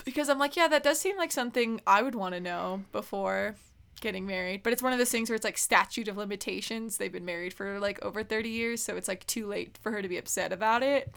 [0.05, 3.55] Because I'm like, yeah, that does seem like something I would want to know before
[3.99, 4.61] getting married.
[4.61, 6.97] But it's one of those things where it's like statute of limitations.
[6.97, 10.03] They've been married for like over 30 years, so it's like too late for her
[10.03, 11.13] to be upset about it.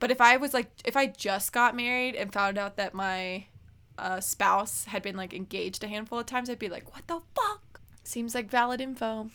[0.00, 3.46] But if I was like if I just got married and found out that my
[3.98, 7.20] uh, spouse had been like engaged a handful of times, I'd be like, what the
[7.34, 7.80] fuck?
[8.02, 9.28] Seems like valid info.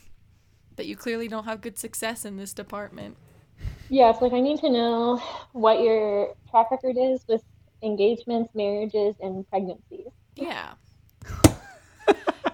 [0.79, 3.17] But you clearly don't have good success in this department.
[3.89, 5.21] Yeah, it's like I need to know
[5.51, 7.43] what your track record is with
[7.83, 10.07] engagements, marriages, and pregnancies.
[10.37, 10.75] Yeah.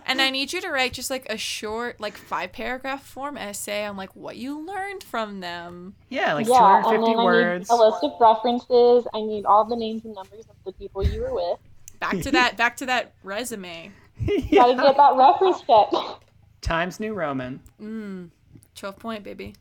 [0.08, 3.86] and I need you to write just like a short, like five paragraph form essay
[3.86, 5.94] on like what you learned from them.
[6.10, 7.70] Yeah, like yeah, and 250 then words.
[7.70, 9.08] I need a list of references.
[9.14, 11.60] I need all the names and numbers of the people you were with.
[12.00, 13.92] Back to that back to that resume.
[14.26, 15.90] Gotta get that reference check.
[16.66, 17.62] Times New Roman.
[17.80, 18.32] Mm.
[18.74, 19.54] 12 point, baby.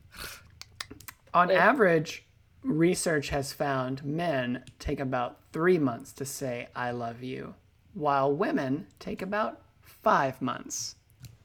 [1.35, 1.55] On Yeah.
[1.55, 2.25] average,
[2.63, 7.53] research has found men take about three months to say "I love you,"
[7.93, 10.95] while women take about five months.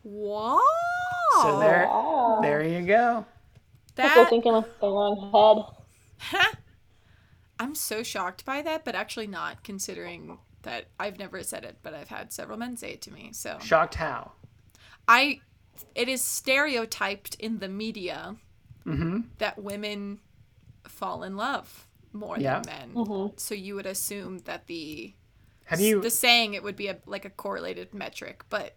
[0.03, 0.59] Wow.
[1.43, 2.39] So there, Wow.
[2.41, 3.27] there you go.
[3.97, 4.09] That...
[4.09, 5.67] People that thinking with their own
[6.17, 6.57] head.
[7.59, 11.93] I'm so shocked by that, but actually not considering that I've never said it, but
[11.93, 13.35] I've had several men say it to me.
[13.35, 14.33] So Shocked how?
[15.07, 15.41] I
[15.95, 18.37] it is stereotyped in the media
[18.87, 19.20] Mm-hmm.
[19.39, 20.20] that women
[20.85, 22.61] fall in love more Yeah.
[22.61, 22.95] than men.
[22.95, 23.39] Mhm.
[23.39, 25.14] So you would assume that the
[25.66, 26.01] Have you?
[26.01, 28.74] the saying it would be a like a correlated metric, but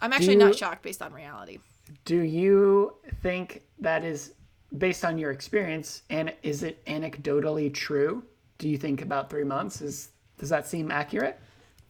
[0.00, 1.58] I'm actually you- not shocked based on reality.
[2.04, 4.34] Do you think that is
[4.76, 8.24] based on your experience, and is it anecdotally true?
[8.58, 11.38] Do you think about three months is does that seem accurate?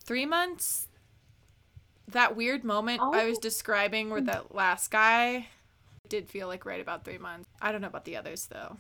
[0.05, 0.87] Three months.
[2.09, 3.41] That weird moment I was Oh.
[3.41, 5.49] describing where that last guy
[6.09, 7.49] did feel like right about three months.
[7.61, 8.79] I don't know about the others though.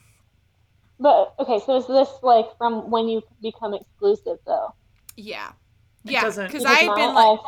[0.99, 4.75] But okay, so is this like from when you become exclusive though?
[5.17, 5.53] Yeah.
[6.07, 7.41] It Yeah, because Because I've been like,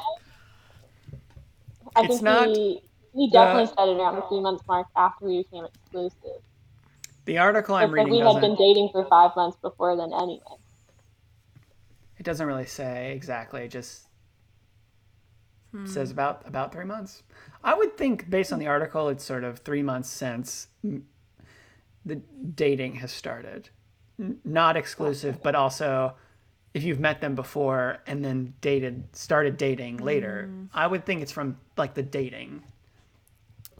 [1.95, 2.81] I It's think not we
[3.13, 6.43] we definitely said it around the three months mark after we became exclusive.
[7.27, 10.13] The article I'm It's like reading we had been dating for five months before then
[10.13, 10.59] anyway.
[12.19, 13.63] It doesn't really say exactly.
[13.63, 13.69] It
[15.83, 17.23] just says about about three months.
[17.65, 21.03] I would think, based on the article, it's sort of three months since mm,
[22.05, 22.17] the
[22.55, 23.69] dating has started.
[24.45, 26.15] Not exclusive, but also
[26.75, 30.51] if you've met them before and then dated, started dating later.
[30.75, 32.63] I would think it's from like the dating.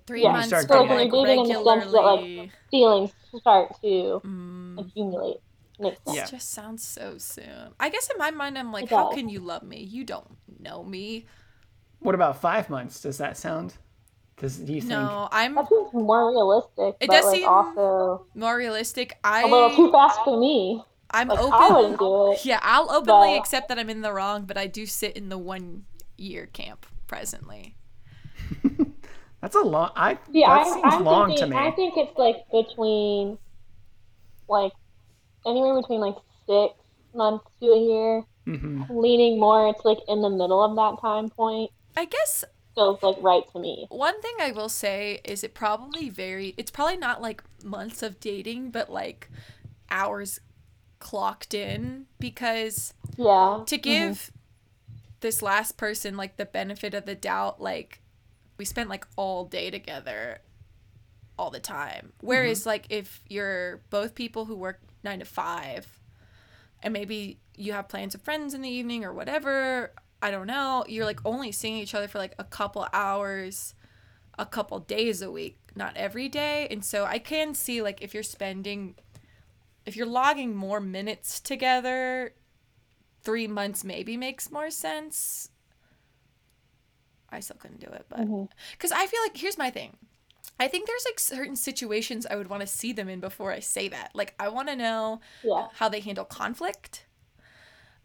[0.07, 0.97] three Yeah, months start for dating.
[0.97, 2.51] like Dating in the sense that, like.
[2.71, 4.79] Feelings start to Mm.
[4.79, 5.39] accumulate.
[5.79, 6.17] Makes sense.
[6.17, 6.25] Yeah.
[6.27, 7.75] It just sounds so soon.
[7.81, 9.83] I guess in my mind, I'm like, how can you love me?
[9.83, 11.27] You don't know me.
[12.01, 13.01] What about five months?
[13.01, 13.75] Does that sound?
[14.37, 14.93] Does do you think?
[14.93, 19.19] No, I'm That seems more realistic, It but does like seem also more realistic.
[19.25, 20.83] I a little too fast for me.
[21.11, 21.53] I'm Like open.
[21.55, 22.41] I wouldn't do it.
[22.45, 25.29] Yeah, I'll openly But- accept that I'm in the wrong, but I do sit in
[25.29, 25.87] the one
[26.17, 27.75] year camp presently.
[29.41, 29.91] That's a long.
[29.97, 31.57] I Yeah, that I, seems I'm long thinking, to me.
[31.57, 33.39] I think it's like between,
[34.49, 34.73] like,
[35.47, 36.75] anywhere between like six
[37.15, 39.69] months to a year, hmm leaning more.
[39.69, 41.71] It's like in the middle of that time point.
[41.99, 42.45] I guess
[42.77, 43.87] Feels like right to me.
[43.89, 48.21] one thing I will say is it probably very it's probably not like months of
[48.21, 49.29] dating, but like
[49.91, 50.39] hours
[51.01, 53.65] clocked in because Yeah.
[53.67, 53.83] to mm-hmm.
[53.83, 54.31] give
[55.21, 58.01] this last person like the benefit of the doubt like
[58.59, 60.39] we spent like all day together
[61.37, 62.69] all the time whereas mm-hmm.
[62.69, 66.01] like if you're both people who work 9 to 5
[66.85, 69.93] and maybe you have plans with friends in the evening or whatever
[70.23, 73.75] i don't know you're like only seeing each other for like a couple hours
[74.39, 78.15] a couple days a week not every day and so i can see like if
[78.15, 78.95] you're spending
[79.87, 82.35] if you're logging more minutes together
[83.23, 85.51] three months maybe makes more sense
[87.31, 88.45] i still couldn't do it but mm-hmm.
[88.73, 89.97] because i feel like here's my thing
[90.61, 93.59] i think there's like certain situations i would want to see them in before i
[93.61, 95.67] say that like i want to know Yeah.
[95.75, 97.05] how they handle conflict.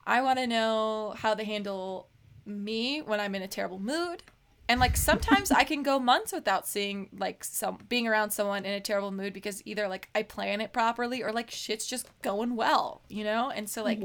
[0.05, 2.09] I want to know how they handle
[2.45, 4.23] me when I'm in a terrible mood.
[4.69, 8.73] And like sometimes I can go months without seeing like some being around someone in
[8.73, 12.55] a terrible mood because either like I plan it properly or like shit's just going
[12.55, 13.51] well, you know?
[13.53, 14.01] And so like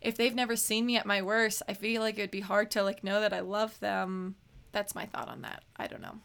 [0.00, 2.82] if they've never seen me at my worst, I feel like it'd be hard to
[2.82, 4.36] like know that I love them.
[4.72, 5.62] That's my thought on that.
[5.76, 6.18] I don't know.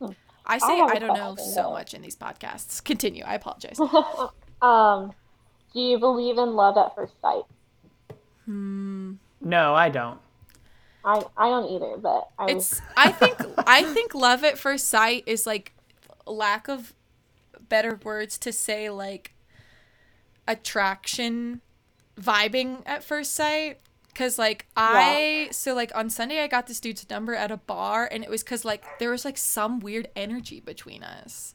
[0.00, 0.12] Hmm.
[0.46, 1.72] I say I, I don't know so though.
[1.72, 2.84] much in these podcasts.
[2.84, 3.24] Continue.
[3.24, 3.78] I apologize.
[4.60, 5.12] Um,
[5.72, 7.44] do you believe in love at first sight?
[8.48, 10.18] No, I don't.
[11.04, 13.36] I I don't either, but I it's i think
[13.66, 15.72] i think love at first sight is like
[16.26, 16.92] lack of
[17.68, 19.32] better words to say like
[20.46, 21.60] attraction
[22.20, 23.78] vibing at first sight
[24.08, 28.08] because like i so like on sunday i got this dude's number at a bar
[28.10, 31.54] and it was because like there was like some weird energy between us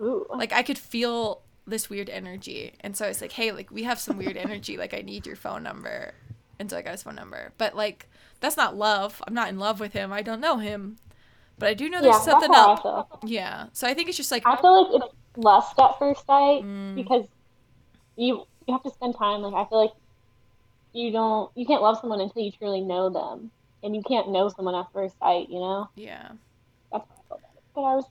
[0.00, 0.26] ooh.
[0.30, 2.74] like i could feel this weird energy.
[2.80, 4.76] And so i was like hey like we have some weird energy.
[4.76, 6.14] Like i need your phone number.
[6.58, 7.52] And so i got his phone number.
[7.58, 8.08] But like
[8.40, 9.22] that's not love.
[9.26, 10.12] I'm not in love with him.
[10.12, 10.96] I don't know him.
[11.58, 13.66] But i do know there's that's something else yeah.
[13.72, 16.94] So i think it's just like I feel like it's lust at first sight Mm.
[16.96, 17.24] because
[18.16, 19.40] you you have to spend time.
[19.42, 19.92] Like I feel like
[20.92, 23.50] you don't you can't love someone until you truly know them,
[23.82, 25.48] and you can't know someone at first sight.
[25.48, 25.88] You know?
[25.94, 26.32] Yeah.
[26.92, 27.40] That's how I feel.
[27.74, 28.04] But I was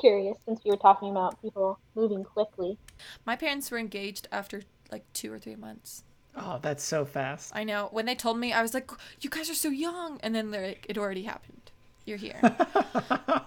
[0.00, 2.78] curious since you were talking about people moving quickly.
[3.26, 6.04] my parents were engaged after like two or three months
[6.40, 7.52] Oh, that's so fast.
[7.54, 8.90] i know when they told me i was like
[9.20, 11.70] you guys are so young and then they're like it already happened
[12.04, 12.38] you're here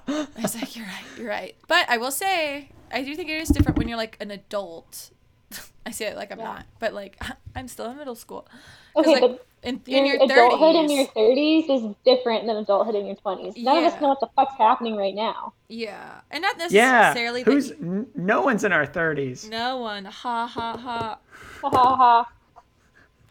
[0.07, 1.55] I was like, you're right, you're right.
[1.67, 5.11] But I will say, I do think it is different when you're like an adult.
[5.85, 6.45] I say it like I'm Yeah.
[6.45, 7.21] not, but like
[7.55, 8.47] I'm still in middle school.
[8.95, 12.57] 'Cause, Okay, like, but in, in your your adulthood in your 30s is different than
[12.57, 13.55] adulthood in your 20s.
[13.57, 15.53] None of us know what the fuck's happening right now.
[15.69, 16.21] Yeah.
[16.31, 19.49] And not necessarily that Who's you- n- no one's in our 30s.
[19.49, 20.05] no one.
[20.05, 21.17] Ha ha ha.
[21.61, 22.25] Ha ha ha.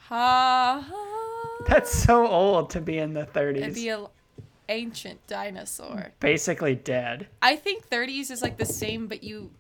[0.09, 1.65] Ha ha.
[1.69, 3.57] That's so old to be in the 30s.
[3.59, 4.07] It'd be an
[4.69, 6.13] ancient dinosaur.
[6.21, 7.29] Basically dead.
[7.43, 9.51] I think 30s is like the same, but you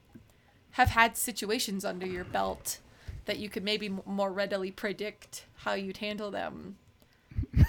[0.81, 2.79] have had situations under your belt
[3.27, 6.77] that you could maybe more readily predict how you'd handle them.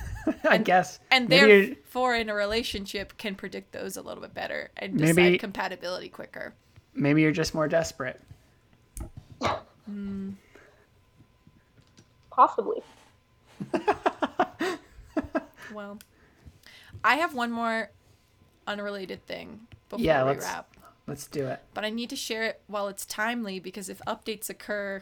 [0.49, 0.99] I guess.
[1.11, 5.07] and maybe therefore in a relationship can predict those a little bit better and Maybe-
[5.23, 6.53] decide compatibility quicker
[6.93, 8.19] maybe you're just more desperate.
[9.85, 10.31] Hmm.
[12.31, 12.81] Possibly.
[15.73, 15.97] well
[17.03, 17.89] i have one more
[18.67, 19.59] unrelated thing
[19.89, 20.70] before Yeah, we let's- wrap
[21.11, 21.59] Let's do it.
[21.73, 25.01] but i need to share it while it's timely because if updates occur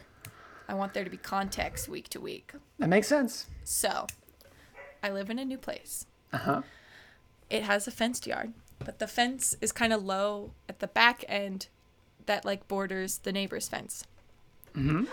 [0.68, 3.46] i want there to be context week to week That makes sense.
[3.64, 4.06] so
[5.04, 6.62] i live in a new place Uh huh.
[7.48, 8.52] it has a fenced yard
[8.84, 11.68] but the fence is kind of low at the back end
[12.26, 14.04] that like borders the neighbor's fence
[14.76, 15.04] Mm-hmm.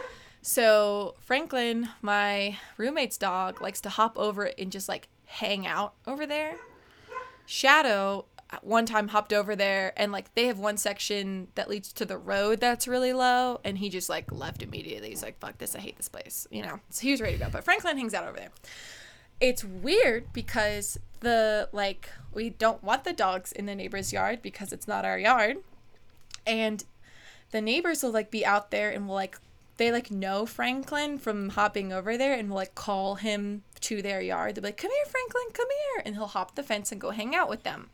[0.44, 5.94] So Franklin, my roommate's dog, likes to hop over it and just like hang out
[6.06, 6.54] over there.
[7.48, 8.26] Shadow
[8.62, 12.18] one time hopped over there and like they have one section that leads to the
[12.18, 15.10] road that's really low and he just like left immediately.
[15.10, 16.48] He's like, fuck this, I hate this place.
[16.50, 16.80] You know.
[16.90, 17.50] So he was ready to go.
[17.52, 18.52] But Franklin hangs out over there.
[19.40, 24.72] It's weird because the like we don't want the dogs in the neighbor's yard because
[24.72, 25.58] it's not our yard.
[26.46, 26.84] And
[27.52, 29.40] the neighbors will like be out there and will like
[29.78, 34.22] they like know Franklin from hopping over there and will like call him to their
[34.22, 34.56] yard.
[34.56, 37.12] They'll be like, "Come here, Franklin, come here," and he'll hop the fence and go
[37.12, 37.90] hang out with them.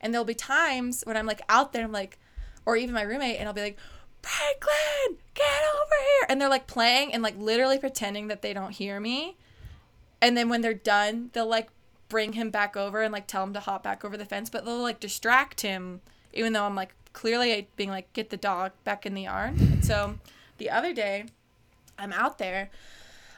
[0.00, 2.18] And there'll be times when I'm like out there, I'm like,
[2.66, 3.78] or even my roommate, and I'll be like,
[4.22, 8.72] "Franklin, get over here!" And they're like playing and like literally pretending that they don't
[8.72, 9.36] hear me.
[10.20, 11.68] And then when they're done, they'll like
[12.08, 14.64] bring him back over and like tell him to hop back over the fence, but
[14.64, 16.00] they'll like distract him,
[16.32, 19.84] even though I'm like clearly being like, "Get the dog back in the yard." And
[19.84, 20.18] so
[20.58, 21.26] the other day,
[21.98, 22.70] I'm out there.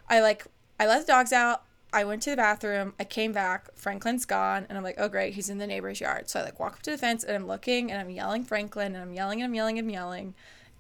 [0.09, 0.47] I like
[0.79, 1.65] I let the dogs out.
[1.97, 2.93] I went to the bathroom.
[3.01, 3.75] I came back.
[3.75, 6.29] Franklin's gone, and I'm like, oh great, he's in the neighbor's yard.
[6.29, 8.95] So I like walk up to the fence, and I'm looking, and I'm yelling Franklin,
[8.95, 10.35] and I'm yelling, and I'm yelling, and I'm yelling,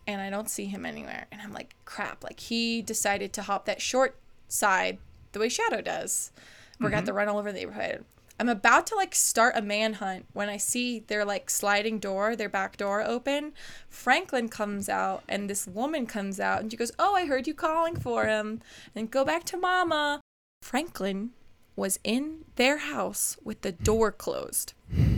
[0.06, 1.26] and I don't see him anywhere.
[1.32, 2.22] And I'm like, crap!
[2.22, 4.98] Like he decided to hop that short side,
[5.32, 6.32] the way Shadow does.
[6.78, 7.12] We're gonna have mm-hmm.
[7.12, 8.04] to run all over the neighborhood.
[8.38, 12.50] I'm about to like start a manhunt when I see their like sliding door, their
[12.50, 13.54] back door open.
[13.88, 17.54] Franklin comes out and this woman comes out and she goes, Oh, I heard you
[17.54, 18.60] calling for him.
[18.94, 20.20] And go back to mama.
[20.66, 21.30] Franklin
[21.76, 24.72] was in their house with the door closed.
[24.90, 25.12] These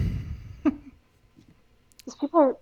[2.20, 2.56] people are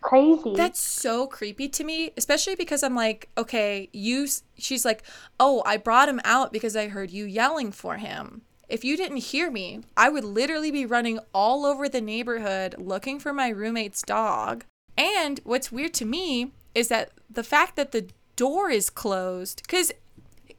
[0.00, 0.56] crazy.
[0.56, 4.26] That's so creepy to me, especially because I'm like, okay, you.
[4.58, 5.04] She's like,
[5.38, 8.42] oh, I brought him out because I heard you yelling for him.
[8.68, 13.20] If you didn't hear me, I would literally be running all over the neighborhood looking
[13.20, 14.64] for my roommate's dog.
[14.98, 19.92] And what's weird to me is that the fact that the door is closed, because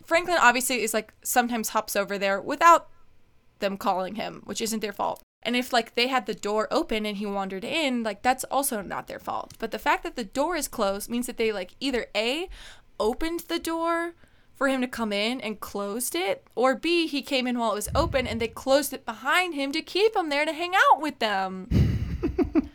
[0.06, 2.90] Franklin obviously is like sometimes hops over there without
[3.60, 5.22] them calling him, which isn't their fault.
[5.42, 8.82] And if like they had the door open and he wandered in, like that's also
[8.82, 9.54] not their fault.
[9.60, 12.50] But the fact that the door is closed means that they like either A
[13.00, 14.14] opened the door
[14.56, 17.76] for him to come in and closed it, or B he came in while it
[17.76, 21.02] was open and they closed it behind him to keep him there to hang out
[21.02, 21.68] with them.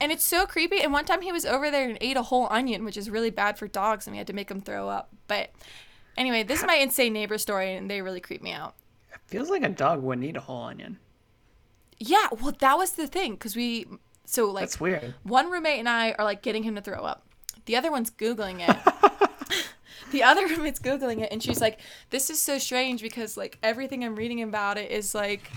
[0.00, 0.80] and it's so creepy.
[0.80, 3.30] And one time he was over there and ate a whole onion, which is really
[3.30, 5.10] bad for dogs, and we had to make him throw up.
[5.28, 5.50] But
[6.16, 8.74] anyway, this is my insane neighbor story, and they really creep me out.
[9.12, 10.98] It feels like a dog wouldn't eat a whole onion.
[11.98, 13.86] Yeah, well, that was the thing because we,
[14.24, 15.14] so like, That's weird.
[15.22, 17.26] one roommate and I are like getting him to throw up.
[17.66, 18.76] The other one's Googling it.
[20.10, 21.78] the other roommate's Googling it, and she's like,
[22.10, 25.50] This is so strange because like everything I'm reading about it is like,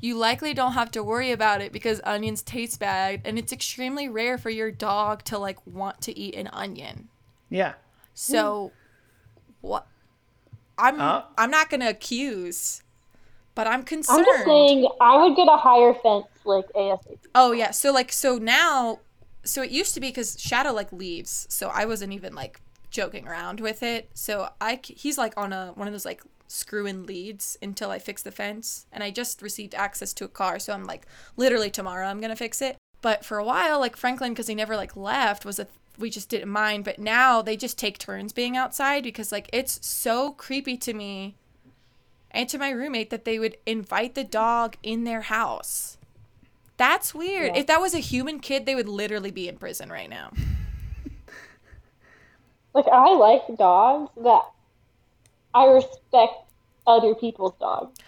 [0.00, 4.08] you likely don't have to worry about it because onions taste bad, and it's extremely
[4.08, 7.08] rare for your dog to like want to eat an onion.
[7.50, 7.74] Yeah.
[8.14, 8.72] So,
[9.60, 9.66] hmm.
[9.68, 9.86] what?
[10.78, 11.24] I'm.
[11.36, 12.82] I'm not gonna accuse,
[13.54, 14.20] but I'm concerned.
[14.20, 17.18] I'm just saying, I would get a higher fence like ASAP.
[17.34, 19.00] Oh yeah, so like so now,
[19.44, 22.60] so it used to be because Shadow like leaves, so I wasn't even like
[22.90, 24.10] joking around with it.
[24.14, 27.98] So I he's like on a one of those like screw in leads until I
[27.98, 31.06] fix the fence, and I just received access to a car, so I'm like
[31.36, 32.76] literally tomorrow I'm gonna fix it.
[33.00, 35.68] But for a while, like Franklin, because he never like left, was a
[35.98, 36.84] we just didn't mind.
[36.84, 41.36] But now they just take turns being outside because like it's so creepy to me
[42.30, 45.98] and to my roommate that they would invite the dog in their house.
[46.76, 47.54] That's weird.
[47.54, 47.60] Yeah.
[47.60, 50.30] If that was a human kid, they would literally be in prison right now.
[52.74, 54.42] Like, I like dogs that
[55.52, 56.34] I respect
[56.86, 57.98] other people's dogs.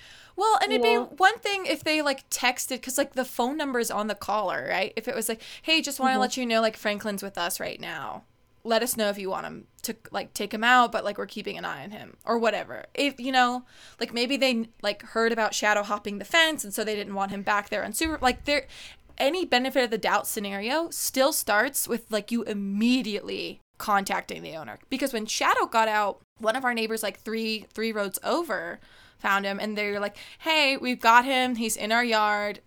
[0.41, 1.01] Well, and it'd Yeah.
[1.01, 4.15] be one thing if they like texted, because like the phone number is on the
[4.15, 4.91] caller, right?
[4.97, 6.21] If it was like, hey, just want to mm-hmm.
[6.23, 8.25] let you know, like Franklin's with us right now.
[8.65, 11.27] Let us know if you want him to like take him out, but like we're
[11.27, 12.87] keeping an eye on him or whatever.
[12.95, 13.65] If you know,
[14.01, 17.33] like maybe they like heard about shadow hopping the fence, and so they didn't want
[17.33, 18.19] him back there on super.
[18.23, 18.67] Like there,
[19.19, 24.79] any benefit of the doubt scenario still starts with like you immediately contacting the owner
[24.89, 28.79] because when shadow got out one of our neighbors like three three roads over
[29.21, 32.61] found him and they're like hey we've got him he's in our yard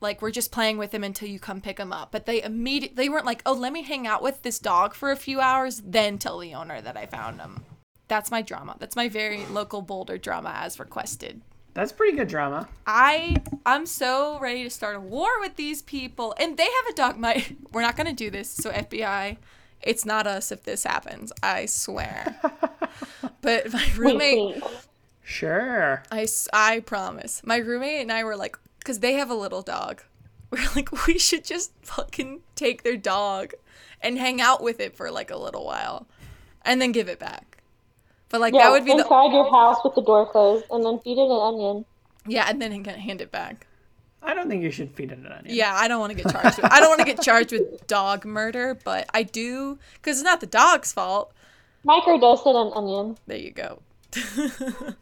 [0.00, 2.94] like we're just playing with him until you come pick him up but they immediately
[2.94, 5.82] they weren't like oh let me hang out with this dog for a few hours
[5.84, 7.64] then tell the owner that i found him
[8.08, 11.40] that's my drama that's my very local boulder drama as requested
[11.74, 12.68] That's pretty good drama.
[12.86, 16.94] I I'm so ready to start a war with these people, and they have a
[16.94, 17.18] dog.
[17.18, 18.48] My we're not gonna do this.
[18.48, 19.36] So FBI,
[19.82, 21.32] it's not us if this happens.
[21.42, 22.36] I swear.
[23.42, 24.64] but my roommate, wink.
[25.24, 26.02] Sure.
[26.12, 27.42] I, I promise.
[27.44, 30.02] My roommate and I were like, because they have a little dog.
[30.50, 33.54] We're like, we should just fucking take their dog
[34.00, 36.06] and hang out with it for like a little while,
[36.62, 37.58] and then give it back.
[38.28, 40.84] But like Yeah, that would be the inside your house with the door closed, and
[40.84, 41.84] then feed it an onion.
[42.26, 43.66] yeah, and then hand hand it back.
[44.22, 45.54] I don't think you should feed it an onion.
[45.54, 46.56] Yeah, I don't want to get charged.
[46.56, 50.24] With, I don't want to get charged with dog murder, but I do because it's
[50.24, 51.32] not the dog's fault.
[51.86, 53.16] Microdose it an onion.
[53.26, 53.80] There you go.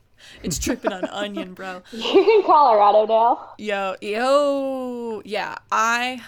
[0.42, 1.82] it's tripping on onion, bro.
[1.92, 3.50] You're in Colorado now.
[3.58, 5.56] Yo, yo, yeah.
[5.70, 6.22] I,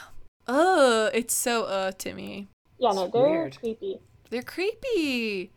[0.47, 2.49] uh, it's so uh to me.
[2.79, 3.59] Yeah, no, they're weird.
[3.59, 4.01] creepy.
[4.31, 5.51] They're creepy.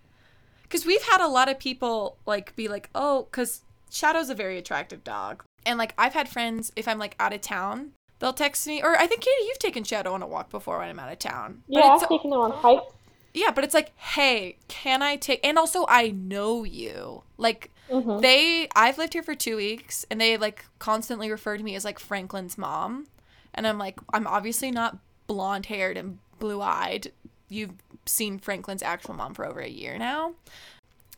[0.70, 4.58] Cause we've had a lot of people like be like, oh, cause Shadow's a very
[4.58, 7.94] attractive dog, and like I've had friends if I'm like out of town.
[8.20, 10.90] They'll text me, or I think Katie, you've taken Shadow on a walk before when
[10.90, 11.62] I'm out of town.
[11.70, 12.94] But Yeah, it's- I've taken them on hikes.
[13.34, 15.46] Yeah, but it's like, hey, can I take?
[15.46, 17.22] And also, I know you.
[17.38, 18.22] Like, Mhm.
[18.22, 21.86] they, I've lived here for two weeks, and they like constantly refer to me as
[21.86, 23.08] like Franklin's mom,
[23.54, 27.12] and I'm like, I'm obviously not blonde haired and blue eyed.
[27.50, 27.74] You've
[28.06, 30.34] seen Franklin's actual mom for over a year now.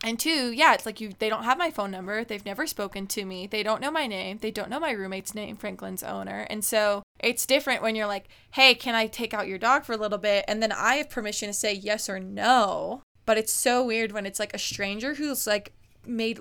[0.02, 2.24] And two, yeah, it's like you they don't have my phone number.
[2.24, 3.48] They've never spoken to me.
[3.48, 4.38] They don't know my name.
[4.38, 6.48] They don't know my roommate's name, Franklin's owner.
[6.50, 9.92] And so it's different when you're like, "Hey, can I take out your dog for
[9.92, 13.02] a little bit?" And then I have permission to say yes or no.
[13.26, 15.74] But it's so weird when it's like a stranger who's like
[16.06, 16.40] made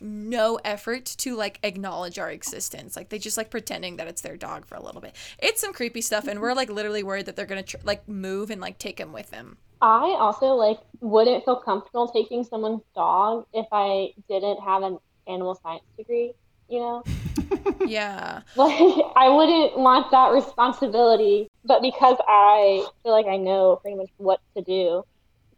[0.00, 2.96] no effort to like acknowledge our existence.
[2.96, 5.14] Like they just like pretending that it's their dog for a little bit.
[5.38, 8.50] It's some creepy stuff, and we're like literally worried that they're gonna tr- like move
[8.50, 9.58] and like take him with them.
[9.82, 15.58] I also like wouldn't feel comfortable taking someone's dog if I didn't have an animal
[15.62, 16.32] science degree.
[16.68, 17.02] You know,
[17.86, 18.42] Yeah.
[18.54, 18.78] like
[19.16, 21.48] I wouldn't want that responsibility.
[21.64, 25.04] But because I feel like I know pretty much what to do,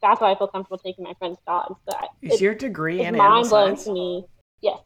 [0.02, 1.80] that's why I feel comfortable taking my friend's dogs.
[1.86, 4.26] But Is it's, your degree it's in animal mind blowing to me.
[4.60, 4.80] Yes,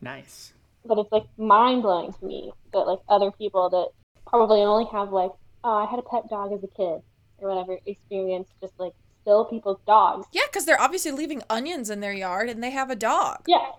[0.00, 0.52] Nice.
[0.84, 3.88] but it's like mind blowing to me that like other people that
[4.26, 5.30] probably only have like
[5.62, 7.00] oh I had a pet dog as a kid
[7.38, 10.26] or whatever experience just like still people's dogs.
[10.32, 13.44] Yeah, because they're obviously leaving onions in their yard, and they have a dog.
[13.46, 13.70] Yeah.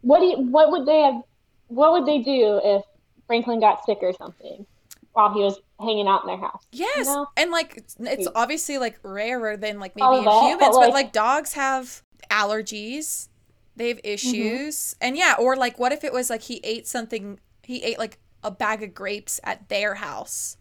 [0.00, 1.20] What do you, what would they have
[1.68, 2.82] what would they do if
[3.26, 4.64] Franklin got sick or something
[5.12, 6.64] while he was hanging out in their house?
[6.72, 7.26] Yes, know?
[7.36, 11.12] and like it's, it's obviously like rarer than like maybe that, humans, but like, like-
[11.12, 13.28] dogs have allergies,
[13.76, 14.08] they have Mm-hmm.
[14.14, 17.98] issues, and yeah, or like what if it was like he ate something, he ate
[17.98, 20.56] like a bag of grapes at their house,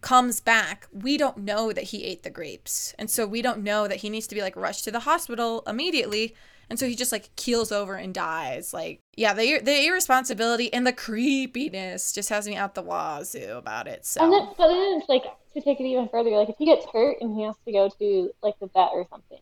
[0.00, 3.86] comes back, we don't know that he ate the grapes, and so we don't know
[3.88, 6.34] that he needs to be like rushed to the hospital immediately.
[6.70, 8.72] And so he just like keels over and dies.
[8.72, 13.86] Like, yeah, the the irresponsibility and the creepiness just has me out the wazoo about
[13.86, 14.06] it.
[14.06, 16.64] So And then but then it's like to take it even further, like if he
[16.64, 19.40] gets hurt and he has to go to like the vet or something.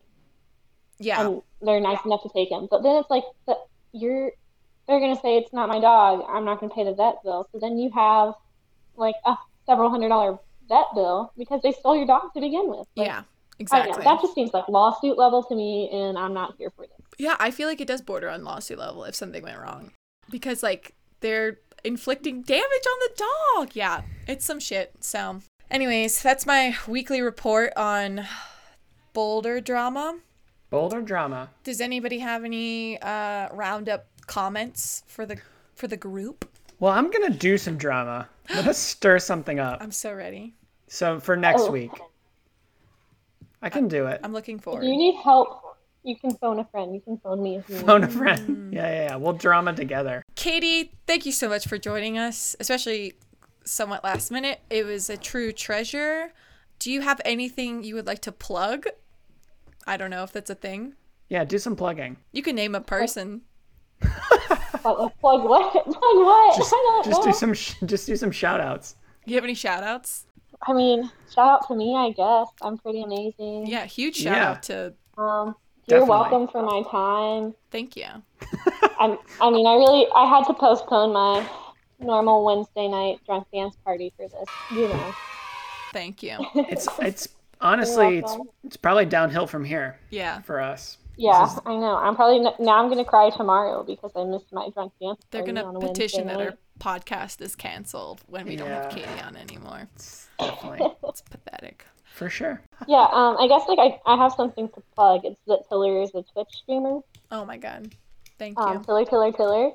[0.99, 2.67] yeah, and they're nice enough to take him.
[2.69, 4.31] But then it's like, but you're,
[4.87, 6.25] they're gonna say it's not my dog.
[6.27, 7.47] I'm not gonna pay the vet bill.
[7.51, 8.33] So then you have
[8.97, 12.87] like a several hundred dollar vet bill because they stole your dog to begin with.
[12.97, 13.23] Like, yeah,
[13.59, 14.03] exactly.
[14.03, 14.03] know.
[14.03, 17.00] That just seems like lawsuit level to me, and I'm not here for this.
[17.21, 19.91] Yeah, I feel like it does border on lawsuit level if something went wrong.
[20.31, 23.23] Because like they're inflicting damage on the
[23.57, 23.69] dog.
[23.75, 24.91] Yeah, it's some shit.
[25.01, 28.25] So, anyways, that's my weekly report on
[29.13, 30.17] Boulder drama.
[30.71, 31.49] Boulder drama.
[31.63, 35.37] Does anybody have any uh roundup comments for the
[35.75, 36.49] for the group?
[36.79, 38.29] Well, I'm gonna do some drama.
[38.49, 39.77] Let's stir something up.
[39.79, 40.55] I'm so ready.
[40.87, 41.71] So for next Oh.
[41.71, 41.91] week,
[43.61, 44.21] I can do it.
[44.23, 44.83] I'm looking If forward.
[44.85, 45.70] you need help,
[46.03, 46.93] you can phone a friend.
[46.93, 47.85] You can phone me if you need.
[47.85, 48.73] Phone a friend.
[48.73, 49.15] Yeah, yeah, yeah.
[49.15, 50.23] We'll drama together.
[50.35, 53.13] Katie, thank you so much for joining us, especially
[53.63, 54.61] somewhat last minute.
[54.69, 56.31] It was a true treasure.
[56.79, 58.87] Do you have anything you would like to plug?
[59.85, 60.93] I don't know if that's a thing.
[61.29, 62.17] Yeah, do some plugging.
[62.31, 63.41] You can name a person.
[64.01, 65.71] Plug what?
[65.85, 66.57] Plug what?
[66.57, 67.25] Just, I don't just know.
[67.31, 68.95] do some, sh- just do some shout outs.
[69.25, 70.25] Do you have any shout outs?
[70.67, 72.47] I mean, shout out to me, I guess.
[72.61, 73.67] I'm pretty amazing.
[73.67, 74.49] Yeah, huge shout Yeah.
[74.49, 75.55] out to Um,
[75.97, 77.53] you're welcome for my time.
[77.71, 78.05] thank you.
[78.99, 81.47] I'm, I mean, I really, I had to postpone my
[81.99, 84.47] normal Wednesday night drunk dance party for this.
[84.71, 85.13] You know.
[85.93, 86.37] Thank you.
[86.55, 87.27] It's, it's
[87.59, 90.41] honestly it's it's probably downhill from here Yeah.
[90.41, 90.97] for us.
[91.17, 91.95] Yeah, is- I know.
[91.97, 92.81] I'm probably n- now.
[92.81, 95.21] I'm gonna cry tomorrow because I missed my drunk dance.
[95.29, 98.69] They're party gonna on a petition Wednesday that our podcast is canceled when we don't
[98.69, 99.87] have Katie on anymore.
[99.95, 100.87] It's, Definitely.
[101.09, 101.85] It's pathetic.
[102.13, 102.61] For sure.
[102.87, 105.21] Yeah, um, I guess like I, I have something to plug.
[105.25, 106.99] It's that Tiller is a Twitch streamer.
[107.31, 107.93] Oh my god.
[108.37, 108.83] Thank Um, you.
[108.83, 109.71] Tiller, Tiller, Tiller.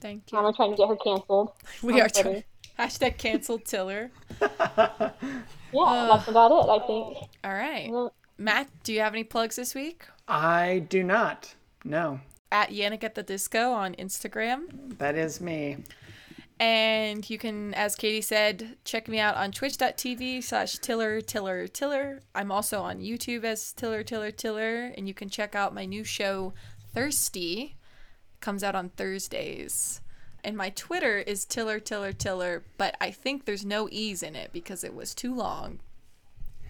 [0.00, 0.38] Thank you.
[0.38, 1.52] I'm trying to get her canceled.
[1.82, 2.42] We are Twitter.
[2.76, 2.88] trying.
[2.88, 4.10] Hashtag canceled Tiller.
[5.72, 6.16] Yeah, Uh.
[6.16, 6.68] that's about it.
[6.82, 7.16] I think.
[7.44, 7.88] All right.
[7.90, 10.04] Well, Matt, do you have any plugs this week?
[10.26, 11.54] I do not.
[11.84, 12.20] No,
[12.52, 14.98] At Yannick at the Disco on Instagram.
[14.98, 15.78] that is me.
[16.60, 22.20] And you can, as Katie said, check me out on twitch.tv slash Tiller Tiller Tiller.
[22.34, 24.92] I'm also on YouTube as Tiller Tiller Tiller.
[24.94, 26.52] And you can check out my new show,
[26.92, 27.76] Thirsty.
[28.34, 30.02] It comes out on Thursdays.
[30.44, 34.52] And my Twitter is Tiller Tiller Tiller, but I think there's no E's in it
[34.52, 35.80] because it was too long.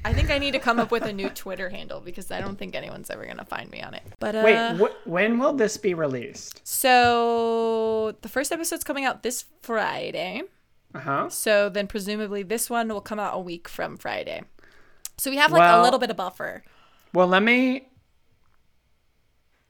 [0.05, 2.59] I think I need to come up with a new Twitter handle because I don't
[2.59, 4.03] think anyone's ever gonna find me on it.
[4.19, 6.61] But uh, Wait, wh- when will this be released?
[6.67, 10.43] so the first episode's coming out this Friday.
[10.95, 11.29] Uh huh.
[11.29, 14.43] So then presumably this one will come out a week from Friday.
[15.19, 16.65] So we have like a little bit of buffer.
[17.13, 17.89] Well, let me.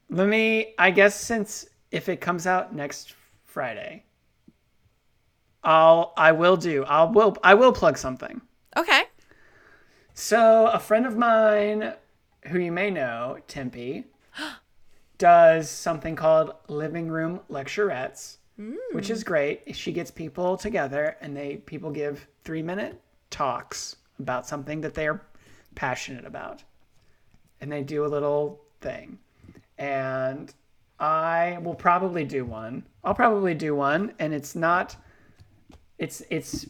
[0.09, 0.75] Let me.
[0.79, 3.15] I guess since if it comes out next
[3.47, 4.05] Friday,
[5.65, 6.13] I'll.
[6.17, 6.85] I will do.
[6.85, 7.37] I'll will.
[7.43, 8.41] I will plug something.
[8.77, 9.03] Okay.
[10.21, 11.95] So a friend of mine,
[12.49, 14.05] who you may know, Tempe,
[15.19, 18.75] does something called living room lecturettes, hmm.
[18.93, 19.75] which is great.
[19.75, 25.09] She gets people together and they people give three minute talks about something that they
[25.09, 25.23] are
[25.75, 26.65] passionate about,
[27.63, 29.19] and they do a little thing,
[29.79, 30.53] and
[30.99, 32.85] I will probably do one.
[33.03, 34.97] I'll probably do one, and it's not.
[35.97, 36.67] It's it's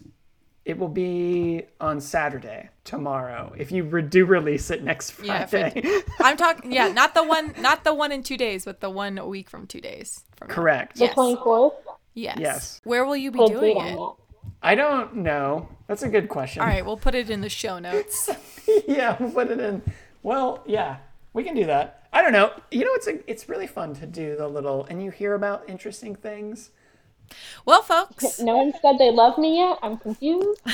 [0.64, 3.52] it will be on Saturday tomorrow.
[3.56, 5.32] If you re- do release it next Friday.
[5.52, 6.72] Yeah, it- Friday, I'm talking.
[6.72, 9.48] Yeah, not the one, not the one in two days, but the one a week
[9.48, 10.24] from two days.
[10.36, 10.54] From now.
[10.54, 10.96] correct.
[10.96, 11.14] The Yes.
[11.14, 11.72] 24th?
[12.14, 12.36] Yes.
[12.40, 12.80] Yes.
[12.84, 13.96] Where will you be Put a doing it?
[13.96, 14.12] that.
[14.62, 15.68] I don't know.
[15.86, 16.60] That's a good question.
[16.62, 18.28] All right, we'll put it in the show notes.
[18.88, 19.80] yeah, we'll put it in.
[20.22, 20.96] Well, yeah,
[21.32, 22.08] we can do that.
[22.12, 22.52] I don't know.
[22.70, 25.68] You know, it's a, it's really fun to do the little, and you hear about
[25.68, 26.70] interesting things.
[27.64, 29.78] Well, folks, No one said they love me yet.
[29.82, 30.60] I'm confused.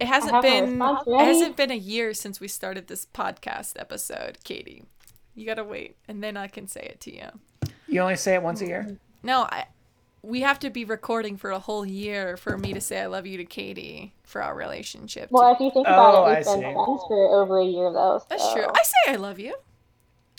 [0.00, 4.84] it hasn't been it hasn't been a year since we started this podcast episode, Katie.
[5.34, 7.26] You gotta wait, and then I can say it to you.
[7.86, 8.98] You only say it once a year.
[9.22, 9.66] No, I.
[10.22, 13.26] We have to be recording for a whole year for me to say I love
[13.28, 15.30] you to Katie for our relationship.
[15.30, 16.60] Well, if you think about Oh, it, we've been see.
[16.62, 18.20] friends for over a year, though.
[18.28, 18.64] That's true.
[18.64, 19.54] I say I love you.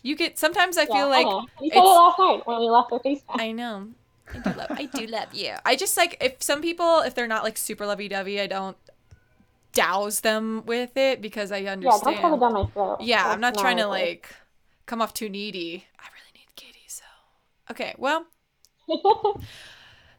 [0.04, 1.46] You get sometimes I Yeah, feel like I know.
[1.62, 3.22] you said it it's- last night when we left our FaceTime.
[3.42, 3.88] I know.
[4.34, 5.54] I do love I do love you.
[5.66, 8.76] I just like if some people if they're not like super lovey dovey, I don't
[9.74, 11.84] douse them with it because I understand.
[11.84, 12.16] Yeah, understand.
[12.16, 12.98] don't shove it down my throat.
[13.02, 13.90] Yeah, I'm not That's trying to okay.
[13.90, 14.36] like
[14.86, 15.86] come off too needy.
[16.00, 17.04] I really need Katie, so
[17.72, 17.94] okay.
[17.98, 18.26] Well,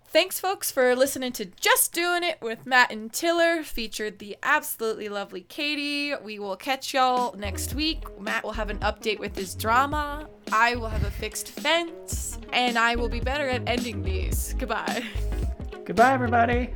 [0.08, 3.62] thanks, folks, for listening to Just Doing It with Matt and Tiller.
[3.62, 6.14] Featured the absolutely lovely Katie.
[6.22, 8.04] We will catch y'all next week.
[8.20, 10.28] Matt will have an update with his drama.
[10.52, 14.54] I will have a fixed fence, and I will be better at ending these.
[14.58, 15.04] Goodbye.
[15.84, 16.70] Goodbye, everybody.